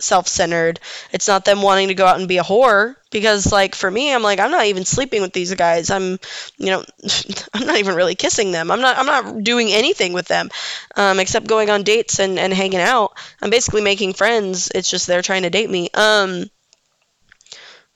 self-centered. 0.00 0.80
It's 1.12 1.28
not 1.28 1.44
them 1.44 1.62
wanting 1.62 1.88
to 1.88 1.94
go 1.94 2.06
out 2.06 2.18
and 2.18 2.28
be 2.28 2.38
a 2.38 2.42
whore 2.42 2.94
because 3.10 3.50
like 3.50 3.74
for 3.74 3.90
me 3.90 4.12
I'm 4.12 4.22
like 4.22 4.38
I'm 4.38 4.50
not 4.50 4.66
even 4.66 4.84
sleeping 4.84 5.22
with 5.22 5.32
these 5.32 5.52
guys. 5.54 5.90
I'm 5.90 6.18
you 6.56 6.66
know 6.66 6.84
I'm 7.54 7.66
not 7.66 7.78
even 7.78 7.94
really 7.94 8.14
kissing 8.14 8.52
them. 8.52 8.70
I'm 8.70 8.80
not 8.80 8.98
I'm 8.98 9.06
not 9.06 9.42
doing 9.42 9.68
anything 9.70 10.12
with 10.12 10.28
them 10.28 10.50
um, 10.96 11.18
except 11.20 11.46
going 11.46 11.70
on 11.70 11.82
dates 11.82 12.18
and 12.18 12.38
and 12.38 12.52
hanging 12.52 12.80
out. 12.80 13.12
I'm 13.42 13.50
basically 13.50 13.82
making 13.82 14.14
friends. 14.14 14.70
It's 14.74 14.90
just 14.90 15.06
they're 15.06 15.22
trying 15.22 15.42
to 15.42 15.50
date 15.50 15.70
me. 15.70 15.88
Um 15.94 16.44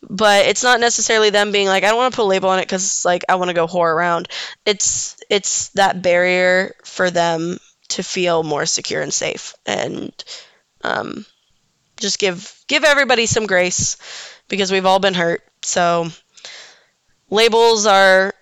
but 0.02 0.46
it's 0.46 0.64
not 0.64 0.80
necessarily 0.80 1.30
them 1.30 1.52
being 1.52 1.68
like 1.68 1.84
I 1.84 1.88
don't 1.88 1.96
want 1.96 2.12
to 2.12 2.16
put 2.16 2.24
a 2.24 2.26
label 2.26 2.48
on 2.48 2.58
it 2.58 2.68
cuz 2.68 3.04
like 3.04 3.24
I 3.28 3.36
want 3.36 3.48
to 3.48 3.54
go 3.54 3.66
whore 3.66 3.92
around. 3.94 4.28
It's 4.66 5.16
it's 5.30 5.68
that 5.70 6.02
barrier 6.02 6.74
for 6.84 7.10
them 7.10 7.58
to 7.90 8.02
feel 8.02 8.42
more 8.42 8.66
secure 8.66 9.02
and 9.02 9.12
safe 9.14 9.54
and 9.66 10.12
um 10.82 11.24
just 12.02 12.18
give 12.18 12.54
give 12.68 12.84
everybody 12.84 13.26
some 13.26 13.46
grace 13.46 13.96
because 14.48 14.70
we've 14.70 14.86
all 14.86 14.98
been 14.98 15.14
hurt. 15.14 15.42
So 15.62 16.08
labels 17.30 17.86
are 17.86 18.34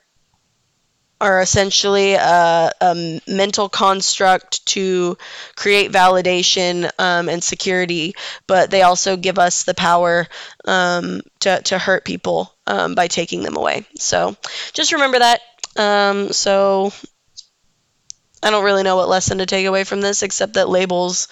are 1.20 1.42
essentially 1.42 2.14
a, 2.14 2.70
a 2.80 3.20
mental 3.28 3.68
construct 3.68 4.64
to 4.64 5.18
create 5.54 5.92
validation 5.92 6.90
um, 6.98 7.28
and 7.28 7.44
security, 7.44 8.14
but 8.46 8.70
they 8.70 8.80
also 8.82 9.18
give 9.18 9.38
us 9.38 9.64
the 9.64 9.74
power 9.74 10.26
um, 10.64 11.20
to, 11.40 11.60
to 11.62 11.78
hurt 11.78 12.06
people 12.06 12.50
um, 12.66 12.94
by 12.94 13.06
taking 13.06 13.42
them 13.42 13.56
away. 13.58 13.86
So 13.96 14.34
just 14.72 14.92
remember 14.92 15.18
that. 15.18 15.42
Um, 15.76 16.32
so 16.32 16.90
I 18.42 18.50
don't 18.50 18.64
really 18.64 18.82
know 18.82 18.96
what 18.96 19.08
lesson 19.08 19.38
to 19.38 19.46
take 19.46 19.66
away 19.66 19.84
from 19.84 20.00
this 20.00 20.22
except 20.22 20.54
that 20.54 20.68
labels 20.68 21.28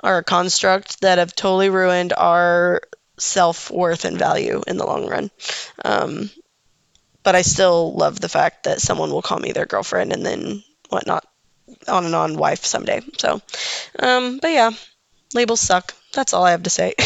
are 0.00 0.18
a 0.18 0.24
construct 0.24 1.00
that 1.02 1.18
have 1.18 1.34
totally 1.34 1.70
ruined 1.70 2.12
our 2.16 2.82
self 3.18 3.70
worth 3.70 4.04
and 4.04 4.18
value 4.18 4.62
in 4.66 4.76
the 4.76 4.86
long 4.86 5.06
run. 5.08 5.30
Um, 5.84 6.30
but 7.22 7.34
I 7.34 7.42
still 7.42 7.94
love 7.94 8.20
the 8.20 8.28
fact 8.28 8.64
that 8.64 8.80
someone 8.80 9.10
will 9.10 9.22
call 9.22 9.38
me 9.38 9.52
their 9.52 9.66
girlfriend 9.66 10.12
and 10.12 10.24
then 10.24 10.62
whatnot, 10.88 11.26
on 11.88 12.06
and 12.06 12.14
on 12.14 12.36
wife 12.36 12.64
someday. 12.64 13.02
So, 13.18 13.40
um, 13.98 14.38
but 14.40 14.50
yeah, 14.52 14.70
labels 15.34 15.60
suck. 15.60 15.94
That's 16.12 16.34
all 16.34 16.44
I 16.44 16.52
have 16.52 16.64
to 16.64 16.70
say. 16.70 16.94